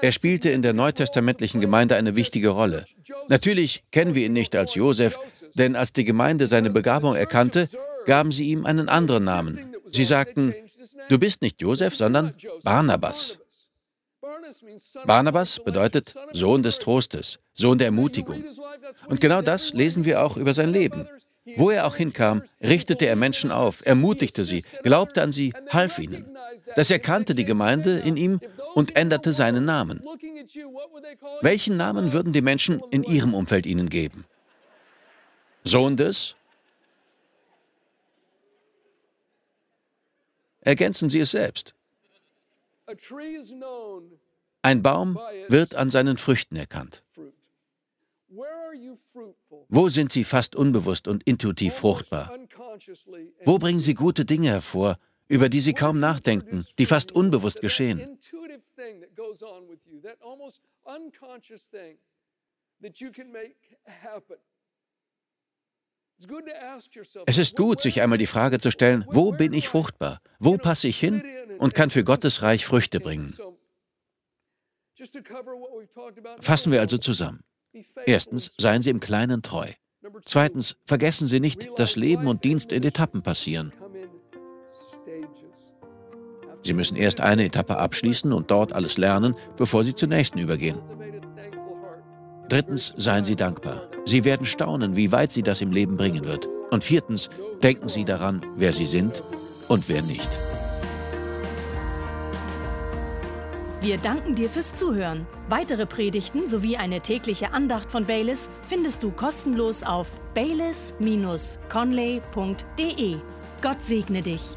Er 0.00 0.12
spielte 0.12 0.50
in 0.50 0.62
der 0.62 0.72
neutestamentlichen 0.72 1.60
Gemeinde 1.60 1.96
eine 1.96 2.14
wichtige 2.14 2.50
Rolle. 2.50 2.86
Natürlich 3.26 3.82
kennen 3.90 4.14
wir 4.14 4.26
ihn 4.26 4.32
nicht 4.32 4.54
als 4.54 4.76
Josef, 4.76 5.18
denn 5.54 5.74
als 5.74 5.92
die 5.92 6.04
Gemeinde 6.04 6.46
seine 6.46 6.70
Begabung 6.70 7.16
erkannte, 7.16 7.68
gaben 8.06 8.30
sie 8.30 8.46
ihm 8.50 8.64
einen 8.64 8.88
anderen 8.88 9.24
Namen. 9.24 9.74
Sie 9.90 10.04
sagten, 10.04 10.54
du 11.08 11.18
bist 11.18 11.42
nicht 11.42 11.60
Josef, 11.60 11.96
sondern 11.96 12.34
Barnabas. 12.62 13.38
Barnabas 15.06 15.60
bedeutet 15.60 16.14
Sohn 16.32 16.62
des 16.62 16.78
Trostes, 16.78 17.38
Sohn 17.54 17.78
der 17.78 17.86
Ermutigung. 17.88 18.44
Und 19.06 19.20
genau 19.20 19.42
das 19.42 19.72
lesen 19.72 20.04
wir 20.04 20.22
auch 20.22 20.36
über 20.36 20.54
sein 20.54 20.70
Leben. 20.70 21.08
Wo 21.56 21.70
er 21.70 21.86
auch 21.86 21.96
hinkam, 21.96 22.42
richtete 22.62 23.06
er 23.06 23.16
Menschen 23.16 23.50
auf, 23.50 23.84
ermutigte 23.84 24.44
sie, 24.44 24.64
glaubte 24.82 25.22
an 25.22 25.30
sie, 25.30 25.52
half 25.68 25.98
ihnen. 25.98 26.36
Das 26.74 26.90
erkannte 26.90 27.34
die 27.34 27.44
Gemeinde 27.44 27.98
in 27.98 28.16
ihm 28.16 28.40
und 28.74 28.96
änderte 28.96 29.34
seinen 29.34 29.66
Namen. 29.66 30.02
Welchen 31.42 31.76
Namen 31.76 32.12
würden 32.12 32.32
die 32.32 32.40
Menschen 32.40 32.80
in 32.90 33.02
ihrem 33.02 33.34
Umfeld 33.34 33.66
ihnen 33.66 33.90
geben? 33.90 34.24
Sohn 35.64 35.96
des? 35.96 36.34
Ergänzen 40.64 41.10
Sie 41.10 41.20
es 41.20 41.30
selbst. 41.30 41.74
Ein 44.62 44.82
Baum 44.82 45.18
wird 45.48 45.74
an 45.74 45.90
seinen 45.90 46.16
Früchten 46.16 46.56
erkannt. 46.56 47.02
Wo 49.68 49.88
sind 49.88 50.10
Sie 50.10 50.24
fast 50.24 50.56
unbewusst 50.56 51.06
und 51.06 51.22
intuitiv 51.24 51.74
fruchtbar? 51.74 52.36
Wo 53.44 53.58
bringen 53.58 53.80
Sie 53.80 53.94
gute 53.94 54.24
Dinge 54.24 54.48
hervor, 54.48 54.98
über 55.28 55.48
die 55.48 55.60
Sie 55.60 55.74
kaum 55.74 56.00
nachdenken, 56.00 56.66
die 56.78 56.86
fast 56.86 57.12
unbewusst 57.12 57.60
geschehen? 57.60 58.18
Es 67.26 67.38
ist 67.38 67.56
gut, 67.56 67.80
sich 67.80 68.02
einmal 68.02 68.18
die 68.18 68.26
Frage 68.26 68.58
zu 68.58 68.70
stellen, 68.70 69.04
wo 69.08 69.32
bin 69.32 69.52
ich 69.52 69.68
fruchtbar? 69.68 70.20
Wo 70.38 70.56
passe 70.56 70.88
ich 70.88 70.98
hin 70.98 71.22
und 71.58 71.74
kann 71.74 71.90
für 71.90 72.04
Gottes 72.04 72.42
Reich 72.42 72.66
Früchte 72.66 73.00
bringen? 73.00 73.36
Fassen 76.40 76.72
wir 76.72 76.80
also 76.80 76.98
zusammen. 76.98 77.40
Erstens, 78.06 78.52
seien 78.58 78.82
Sie 78.82 78.90
im 78.90 79.00
Kleinen 79.00 79.42
treu. 79.42 79.70
Zweitens, 80.24 80.76
vergessen 80.86 81.26
Sie 81.26 81.40
nicht, 81.40 81.68
dass 81.76 81.96
Leben 81.96 82.26
und 82.26 82.44
Dienst 82.44 82.72
in 82.72 82.82
Etappen 82.82 83.22
passieren. 83.22 83.72
Sie 86.62 86.72
müssen 86.72 86.96
erst 86.96 87.20
eine 87.20 87.44
Etappe 87.44 87.76
abschließen 87.76 88.32
und 88.32 88.50
dort 88.50 88.72
alles 88.72 88.96
lernen, 88.96 89.34
bevor 89.56 89.84
Sie 89.84 89.94
zur 89.94 90.08
nächsten 90.08 90.38
übergehen. 90.38 90.80
Drittens, 92.48 92.94
seien 92.96 93.24
Sie 93.24 93.36
dankbar. 93.36 93.82
Sie 94.04 94.24
werden 94.24 94.46
staunen, 94.46 94.96
wie 94.96 95.12
weit 95.12 95.32
Sie 95.32 95.42
das 95.42 95.60
im 95.60 95.72
Leben 95.72 95.96
bringen 95.96 96.26
wird. 96.26 96.48
Und 96.70 96.84
viertens, 96.84 97.30
denken 97.62 97.88
Sie 97.88 98.04
daran, 98.04 98.44
wer 98.56 98.72
Sie 98.72 98.86
sind 98.86 99.22
und 99.68 99.88
wer 99.88 100.02
nicht. 100.02 100.28
Wir 103.80 103.98
danken 103.98 104.34
dir 104.34 104.48
fürs 104.48 104.72
Zuhören. 104.72 105.26
Weitere 105.50 105.84
Predigten 105.84 106.48
sowie 106.48 106.78
eine 106.78 107.00
tägliche 107.00 107.52
Andacht 107.52 107.92
von 107.92 108.06
Baylis 108.06 108.48
findest 108.66 109.02
du 109.02 109.10
kostenlos 109.10 109.82
auf 109.82 110.10
baylis-conley.de. 110.34 113.16
Gott 113.60 113.82
segne 113.82 114.22
dich. 114.22 114.56